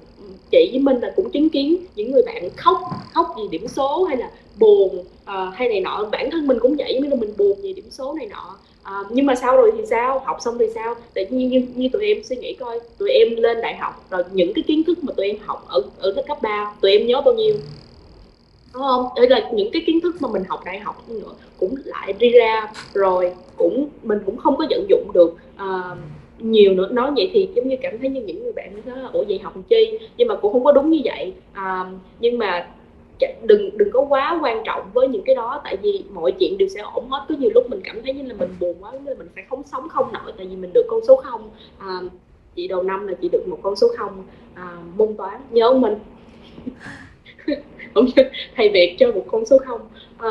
[0.51, 2.79] chị với minh là cũng chứng kiến những người bạn khóc
[3.13, 6.09] khóc vì điểm số hay là buồn uh, hay này nọ.
[6.13, 8.57] Bản thân mình cũng vậy mới là mình buồn vì điểm số này nọ.
[8.83, 10.19] Uh, nhưng mà sau rồi thì sao?
[10.19, 10.95] Học xong thì sao?
[11.15, 14.23] Tự nhiên như, như tụi em suy nghĩ coi tụi em lên đại học rồi
[14.33, 17.07] những cái kiến thức mà tụi em học ở ở lớp cấp 3 tụi em
[17.07, 17.55] nhớ bao nhiêu?
[18.75, 19.09] Đúng không?
[19.17, 22.31] Đây là những cái kiến thức mà mình học đại học nữa cũng lại đi
[22.31, 25.99] ra rồi cũng mình cũng không có vận dụng được uh,
[26.39, 26.89] nhiều nữa.
[26.91, 29.55] Nói vậy thì giống như cảm thấy như những người bạn đó ủa vậy học
[29.69, 29.99] chi?
[30.17, 31.33] Nhưng mà cũng không có đúng như vậy.
[31.53, 31.85] À,
[32.21, 32.69] nhưng mà
[33.43, 36.69] đừng đừng có quá quan trọng với những cái đó tại vì mọi chuyện đều
[36.69, 37.25] sẽ ổn hết.
[37.29, 39.63] Có nhiều lúc mình cảm thấy như là mình buồn quá nên mình phải không
[39.63, 41.51] sống không nổi tại vì mình được con số không.
[41.79, 42.01] À,
[42.55, 44.25] chị đầu năm là chị được một con số không.
[44.55, 45.95] À, môn toán nhớ mình?
[47.95, 48.07] Không
[48.57, 49.81] thầy việt cho một con số không.
[50.19, 50.31] À,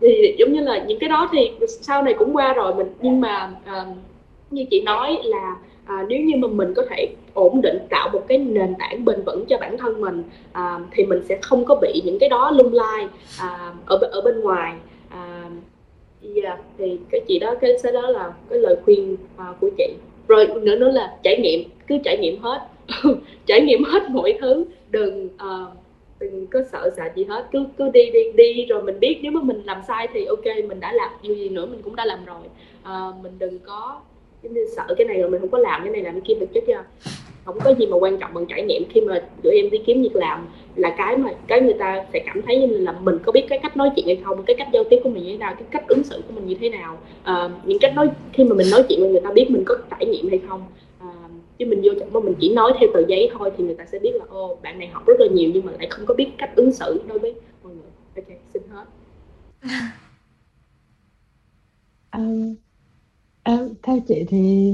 [0.00, 3.20] thì giống như là những cái đó thì sau này cũng qua rồi mình nhưng
[3.20, 3.86] mà à,
[4.50, 8.24] như chị nói là à, nếu như mà mình có thể ổn định tạo một
[8.28, 10.22] cái nền tảng bền vững cho bản thân mình
[10.52, 14.20] à, thì mình sẽ không có bị những cái đó lung lai à, ở ở
[14.20, 14.74] bên ngoài.
[15.10, 15.50] À,
[16.36, 19.94] yeah, thì cái chị đó cái đó là cái lời khuyên à, của chị.
[20.28, 22.68] Rồi nữa nữa là trải nghiệm cứ trải nghiệm hết.
[23.46, 25.72] Trải nghiệm hết mọi thứ đừng uh,
[26.20, 29.32] đừng có sợ sệt gì hết cứ cứ đi đi đi rồi mình biết nếu
[29.32, 32.04] mà mình làm sai thì ok mình đã làm dù gì nữa mình cũng đã
[32.04, 32.42] làm rồi.
[32.82, 34.00] À, mình đừng có
[34.42, 36.34] giống như sợ cái này rồi mình không có làm cái này làm cái kia
[36.34, 36.84] được chết chưa
[37.48, 40.02] không có gì mà quan trọng bằng trải nghiệm khi mà tụi em đi kiếm
[40.02, 40.46] việc làm.
[40.76, 43.58] Là cái mà cái người ta sẽ cảm thấy như là mình có biết cái
[43.58, 45.64] cách nói chuyện hay không cái cách giao tiếp của mình như thế nào cái
[45.70, 46.98] cách ứng xử của mình như thế nào.
[47.22, 49.76] À, những cách nói khi mà mình nói chuyện với người ta biết mình có
[49.90, 50.62] trải nghiệm hay không.
[50.98, 51.08] À,
[51.58, 53.98] chứ mình vô mà mình chỉ nói theo tờ giấy thôi thì người ta sẽ
[53.98, 56.28] biết là ô bạn này học rất là nhiều nhưng mà lại không có biết
[56.38, 57.90] cách ứng xử đối với mọi người.
[58.16, 58.84] Ok xin hết.
[62.12, 62.56] Um,
[63.48, 64.72] À, theo chị thì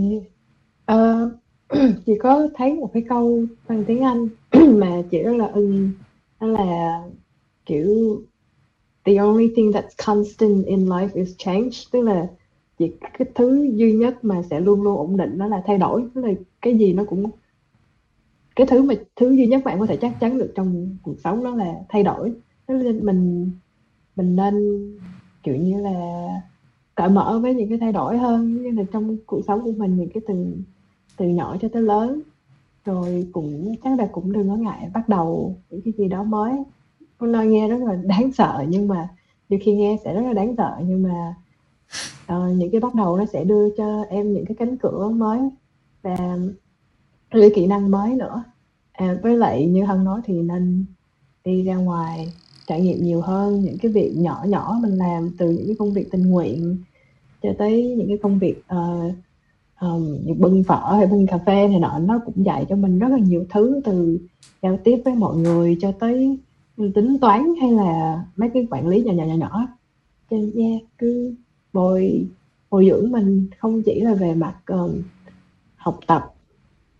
[0.87, 1.20] à,
[2.07, 4.29] chị có thấy một cái câu bằng tiếng Anh
[4.79, 5.91] mà chị rất là ưng
[6.41, 7.03] đó là
[7.66, 8.22] kiểu
[9.05, 11.70] the only thing that's constant in life is change.
[11.93, 12.27] Tức là
[12.79, 16.05] chỉ cái thứ duy nhất mà sẽ luôn luôn ổn định đó là thay đổi.
[16.14, 17.31] Tức là cái gì nó cũng
[18.57, 21.45] cái thứ mà thứ duy nhất bạn có thể chắc chắn được trong cuộc sống
[21.45, 22.33] đó là thay đổi.
[22.68, 23.51] Nên mình
[24.16, 24.81] mình nên
[25.43, 26.27] kiểu như là
[26.95, 29.97] cởi mở với những cái thay đổi hơn như là trong cuộc sống của mình
[29.97, 30.57] những cái từ
[31.16, 32.20] từ nhỏ cho tới lớn.
[32.84, 36.53] Rồi cũng chắc là cũng đừng có ngại bắt đầu những cái gì đó mới.
[37.18, 39.09] Con nói nghe rất là đáng sợ nhưng mà
[39.49, 41.34] nhiều khi nghe sẽ rất là đáng sợ nhưng mà
[42.36, 45.40] uh, những cái bắt đầu nó sẽ đưa cho em những cái cánh cửa mới
[46.03, 46.38] và
[47.34, 48.45] những kỹ năng mới nữa.
[48.92, 50.84] À, với lại như hân nói thì nên
[51.45, 52.32] đi ra ngoài
[52.67, 55.93] trải nghiệm nhiều hơn những cái việc nhỏ nhỏ mình làm từ những cái công
[55.93, 56.77] việc tình nguyện
[57.43, 59.15] cho tới những cái công việc uh,
[59.81, 63.09] um, bưng phở hay bưng cà phê này nọ nó cũng dạy cho mình rất
[63.09, 64.19] là nhiều thứ từ
[64.62, 66.39] giao tiếp với mọi người cho tới
[66.95, 69.67] tính toán hay là mấy cái quản lý nhỏ nhỏ nhỏ nhỏ.
[70.31, 71.35] Cho nên yeah, cứ
[71.73, 72.27] bồi
[72.71, 75.03] bồi dưỡng mình không chỉ là về mặt um,
[75.77, 76.35] học tập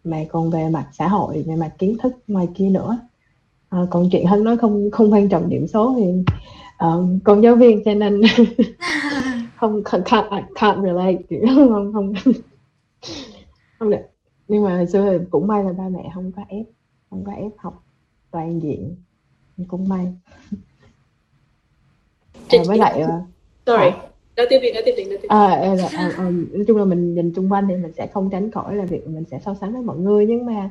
[0.05, 2.99] mà còn về mặt xã hội về mặt kiến thức ngoài kia nữa
[3.75, 6.05] à, còn chuyện hơn nói không không quan trọng điểm số thì
[6.79, 8.21] um, còn giáo viên cho nên
[9.57, 11.19] không can't, can't relate
[11.55, 12.13] không không
[13.79, 14.03] không được.
[14.49, 16.67] Nhưng mà hồi xưa thì cũng may là ba mẹ không có ép
[17.11, 17.85] không có ép học
[18.31, 18.97] toàn diện
[19.69, 20.15] cũng may.
[22.49, 23.09] À, với lại uh,
[23.67, 23.91] sorry.
[24.37, 26.85] nói tiếp đi nói tiếp đi nói tiếp à, à, à, à, nói chung là
[26.85, 29.55] mình nhìn xung quanh thì mình sẽ không tránh khỏi là việc mình sẽ so
[29.55, 30.71] sánh với mọi người nhưng mà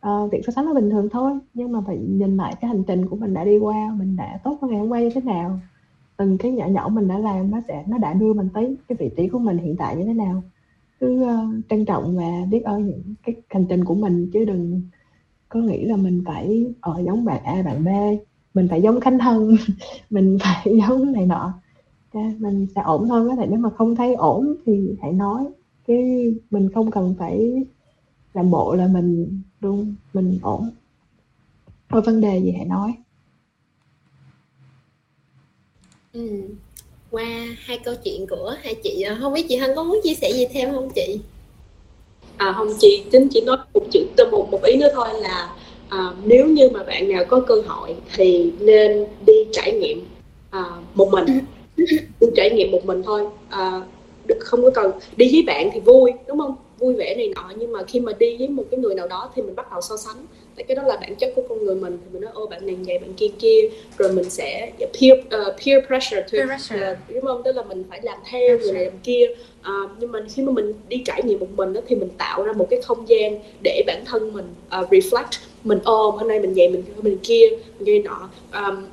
[0.00, 2.82] Ờ, việc so sánh nó bình thường thôi nhưng mà phải nhìn lại cái hành
[2.86, 5.20] trình của mình đã đi qua mình đã tốt hơn ngày hôm qua như thế
[5.20, 5.60] nào.
[6.16, 8.96] Từng cái nhỏ nhỏ mình đã làm nó sẽ nó đã đưa mình tới cái
[9.00, 10.42] vị trí của mình hiện tại như thế nào.
[11.00, 14.82] Cứ uh, trân trọng và biết ơn những cái hành trình của mình chứ đừng
[15.48, 17.88] có nghĩ là mình phải ở giống bạn A bạn B
[18.54, 19.56] mình phải giống Khánh Thân
[20.10, 21.54] mình phải giống này nọ.
[22.38, 25.44] Mình sẽ ổn thôi có thể nếu mà không thấy ổn thì hãy nói
[25.86, 27.64] cái mình không cần phải
[28.34, 30.70] làm bộ là mình luôn mình ổn.
[31.90, 32.94] Có vấn đề gì hãy nói.
[36.12, 36.28] Ừ.
[37.10, 37.24] qua
[37.58, 40.30] hai câu chuyện của hai chị à, không biết chị Hân có muốn chia sẻ
[40.32, 41.20] gì thêm không chị?
[42.36, 45.54] À không chị chính chỉ nói một chữ một một ý nữa thôi là
[45.88, 50.06] à, nếu như mà bạn nào có cơ hội thì nên đi trải nghiệm
[50.50, 51.26] à, một mình.
[52.20, 53.82] Đi trải nghiệm một mình thôi à,
[54.40, 57.72] không có cần đi với bạn thì vui đúng không vui vẻ này nọ nhưng
[57.72, 59.96] mà khi mà đi với một cái người nào đó thì mình bắt đầu so
[59.96, 60.26] sánh.
[60.56, 62.66] Tại cái đó là bản chất của con người mình thì mình nói ô bạn
[62.66, 63.60] này vậy bạn kia kia.
[63.98, 66.90] Rồi mình sẽ peer uh, peer pressure, peer pressure.
[66.92, 67.42] Uh, đúng không?
[67.44, 69.26] Tức là mình phải làm theo người này làm kia.
[69.60, 72.42] Uh, nhưng mà khi mà mình đi trải nghiệm một mình đó thì mình tạo
[72.42, 75.38] ra một cái không gian để bản thân mình uh, reflect.
[75.64, 78.30] Mình ôm hôm nay mình vậy mình mình kia mình kia nọ.
[78.52, 78.86] Um,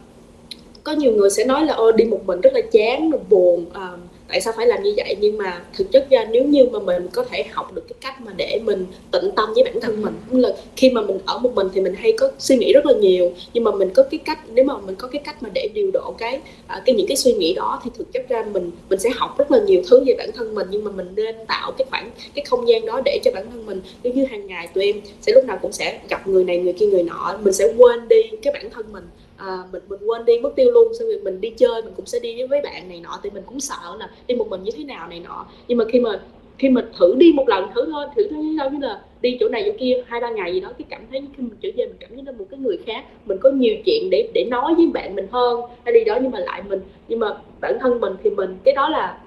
[0.83, 3.99] có nhiều người sẽ nói là ô đi một mình rất là chán buồn um,
[4.27, 5.15] tại sao phải làm như vậy?
[5.19, 8.21] Nhưng mà thực chất ra nếu như mà mình có thể học được cái cách
[8.21, 11.53] mà để mình tĩnh tâm với bản thân mình là khi mà mình ở một
[11.55, 13.31] mình thì mình hay có suy nghĩ rất là nhiều.
[13.53, 15.91] Nhưng mà mình có cái cách, nếu mà mình có cái cách mà để điều
[15.93, 18.99] độ cái à, cái những cái suy nghĩ đó thì thực chất ra mình mình
[18.99, 20.67] sẽ học rất là nhiều thứ về bản thân mình.
[20.71, 23.65] Nhưng mà mình nên tạo cái khoảng, cái không gian đó để cho bản thân
[23.65, 23.81] mình.
[24.03, 26.73] Nếu như hàng ngày tụi em sẽ lúc nào cũng sẽ gặp người này, người
[26.73, 29.03] kia, người nọ, mình sẽ quên đi cái bản thân mình
[29.37, 32.05] à, mình mình quên đi mất tiêu luôn sau việc mình đi chơi mình cũng
[32.05, 34.71] sẽ đi với bạn này nọ thì mình cũng sợ là đi một mình như
[34.77, 35.45] thế nào này nọ.
[35.67, 36.19] Nhưng mà khi mà
[36.57, 39.49] khi mình thử đi một lần thử thôi thử thôi đâu như là đi chỗ
[39.49, 41.87] này chỗ kia hai ba ngày gì đó cái cảm thấy khi mình trở về
[41.87, 43.03] mình cảm thấy là một cái người khác.
[43.25, 46.31] Mình có nhiều chuyện để để nói với bạn mình hơn hay đi đó nhưng
[46.31, 49.19] mà lại mình nhưng mà bản thân mình thì mình cái đó là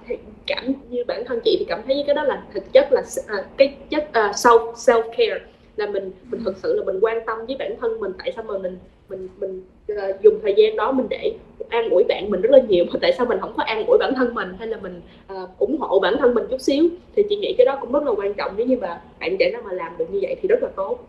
[0.47, 3.35] cảm như bản thân chị thì cảm thấy cái đó là thực chất là à,
[3.57, 5.39] cái chất à, uh, self self care
[5.75, 8.43] là mình mình thực sự là mình quan tâm với bản thân mình tại sao
[8.47, 8.77] mà mình
[9.09, 11.33] mình mình uh, dùng thời gian đó mình để
[11.69, 12.85] an ủi bạn mình rất là nhiều.
[12.85, 15.01] Mà tại sao mình không có an ủi bản thân mình hay là mình
[15.33, 16.89] uh, ủng hộ bản thân mình chút xíu?
[17.15, 18.53] Thì chị nghĩ cái đó cũng rất là quan trọng.
[18.57, 21.07] Nếu như mà bạn trẻ nào mà làm được như vậy thì rất là tốt.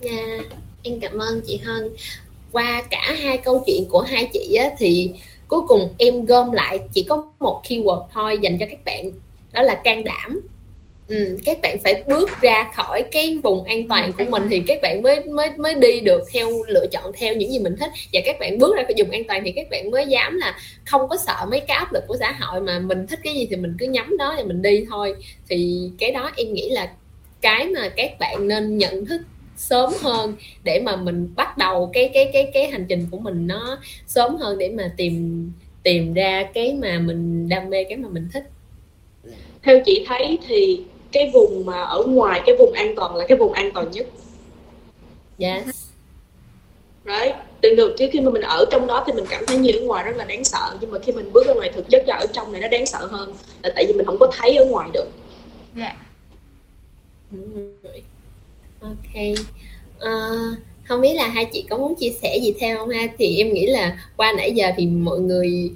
[0.00, 0.46] Dạ, yeah,
[0.82, 1.88] em cảm ơn chị Hân.
[2.52, 5.10] Qua cả hai câu chuyện của hai chị á, thì
[5.48, 9.10] cuối cùng em gom lại chỉ có một keyword thôi dành cho các bạn
[9.52, 10.40] đó là can đảm.
[11.08, 14.78] Ừ, các bạn phải bước ra khỏi cái vùng an toàn của mình thì các
[14.82, 17.90] bạn mới mới mới đi được theo lựa chọn theo những gì mình thích.
[18.12, 20.58] Và các bạn bước ra khỏi vùng an toàn thì các bạn mới dám là
[20.84, 23.46] không có sợ mấy cái áp lực của xã hội mà mình thích cái gì
[23.50, 25.14] thì mình cứ nhắm đó thì mình đi thôi.
[25.48, 26.92] Thì cái đó em nghĩ là
[27.40, 29.20] cái mà các bạn nên nhận thức
[29.56, 30.34] sớm hơn
[30.64, 34.36] để mà mình bắt đầu cái cái cái cái hành trình của mình nó sớm
[34.36, 35.46] hơn để mà tìm
[35.82, 38.44] tìm ra cái mà mình đam mê cái mà mình thích.
[39.62, 40.80] Theo chị thấy thì
[41.12, 44.06] cái vùng mà ở ngoài cái vùng an toàn là cái vùng an toàn nhất.
[45.38, 45.64] Yes.
[47.04, 47.34] Right?
[47.60, 49.80] Tự được chứ khi mà mình ở trong đó thì mình cảm thấy như ở
[49.80, 50.76] ngoài rất là đáng sợ.
[50.80, 52.86] Nhưng mà khi mình bước ra ngoài thực chất là ở trong này nó đáng
[52.86, 55.08] sợ hơn là tại vì mình không có thấy ở ngoài được.
[55.76, 55.96] Yeah.
[58.80, 59.16] ok.
[59.96, 63.06] Uh, không biết là hai chị có muốn chia sẻ gì theo không ha?
[63.18, 65.70] Thì em nghĩ là qua nãy giờ thì mọi người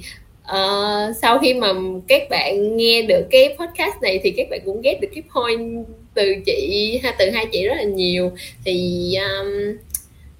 [0.50, 1.72] uh, sau khi mà
[2.08, 5.86] các bạn nghe được cái podcast này thì các bạn cũng ghét được cái point
[6.14, 8.32] từ chị ha từ hai chị rất là nhiều.
[8.64, 9.76] Thì um,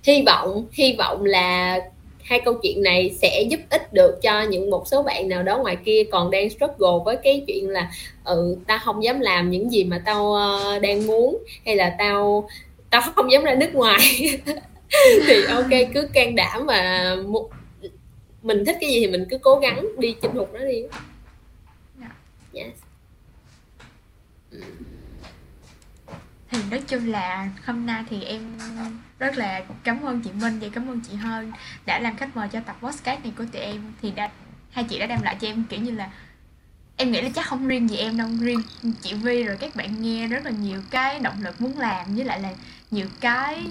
[0.03, 1.79] hy vọng hy vọng là
[2.23, 5.59] hai câu chuyện này sẽ giúp ích được cho những một số bạn nào đó
[5.59, 7.91] ngoài kia còn đang struggle với cái chuyện là
[8.25, 10.37] ừ tao không dám làm những gì mà tao
[10.77, 12.49] uh, đang muốn hay là tao
[12.91, 13.99] tao không dám ra nước ngoài.
[15.27, 17.17] Thì ok cứ can đảm mà
[18.43, 20.83] mình thích cái gì thì mình cứ cố gắng đi chinh phục nó đi.
[22.01, 22.11] Dạ.
[22.53, 22.75] yes.
[26.51, 28.59] Thì nói chung là hôm nay thì em
[29.19, 31.53] rất là cảm ơn chị Minh và cảm ơn chị Hơn
[31.87, 33.93] đã làm khách mời cho tập podcast này của tụi em.
[34.03, 34.31] Thì đã
[34.71, 36.11] hai chị đã đem lại cho em kiểu như là
[36.97, 38.63] em nghĩ là chắc không riêng gì em đâu riêng
[39.03, 42.25] chị Vi rồi các bạn nghe rất là nhiều cái động lực muốn làm với
[42.25, 42.53] lại là
[42.91, 43.65] nhiều cái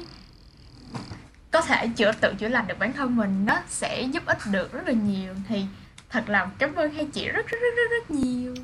[1.51, 4.71] có thể chữa tự chữa lành được bản thân mình nó sẽ giúp ích được
[4.71, 5.33] rất là nhiều.
[5.47, 5.61] Thì
[6.09, 8.55] thật là cảm ơn hai chị rất rất rất rất, rất nhiều.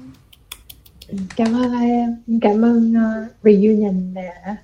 [1.36, 2.40] Cảm ơn hai em.
[2.42, 4.56] Cảm ơn uh, reunion đã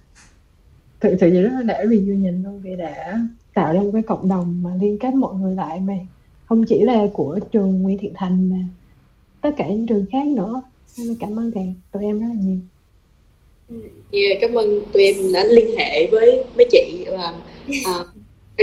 [0.99, 3.19] thực sự rất là để reunion luôn vì đã
[3.53, 5.97] tạo ra một cái cộng đồng mà liên kết mọi người lại mà.
[6.45, 8.57] Không chỉ là của trường Nguyễn Thiện Thành mà
[9.41, 10.61] tất cả những trường khác nữa.
[10.97, 12.59] Nên cảm ơn thầy tụi em rất là nhiều.
[14.11, 17.33] Yeah, cảm ơn tụi em đã liên hệ với mấy chị và
[17.69, 18.07] uh,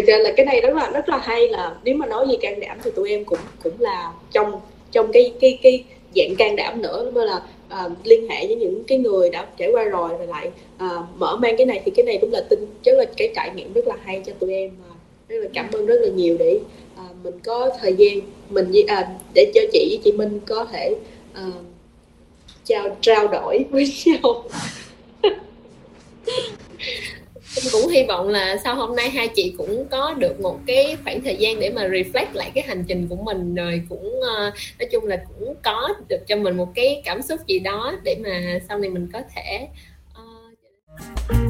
[0.06, 2.60] cho là cái này rất là rất là hay là nếu mà nói về can
[2.60, 4.60] đảm thì tụi em cũng cũng là trong
[4.90, 5.84] trong cái cái cái
[6.16, 7.10] dạng can đảm nữa.
[7.14, 7.40] Đó là
[7.84, 11.36] uh, liên hệ với những cái người đã trải qua rồi và lại uh, mở
[11.36, 13.86] mang cái này thì cái này cũng là tin rất là cái trải nghiệm rất
[13.86, 14.96] là hay cho tụi em uh,
[15.28, 16.58] rất là cảm ơn rất là nhiều để
[16.94, 18.20] uh, mình có thời gian
[18.50, 20.94] mình uh, để cho chị với chị Minh có thể
[21.32, 21.54] uh,
[22.64, 24.44] trao trao đổi với nhau.
[27.56, 30.96] Em cũng hy vọng là sau hôm nay hai chị cũng có được một cái
[31.04, 34.50] khoảng thời gian để mà reflect lại cái hành trình của mình, rồi cũng ờ,
[34.78, 38.16] nói chung là cũng có được cho mình một cái cảm xúc gì đó để
[38.24, 39.68] mà sau này mình có thể
[40.12, 41.47] uh...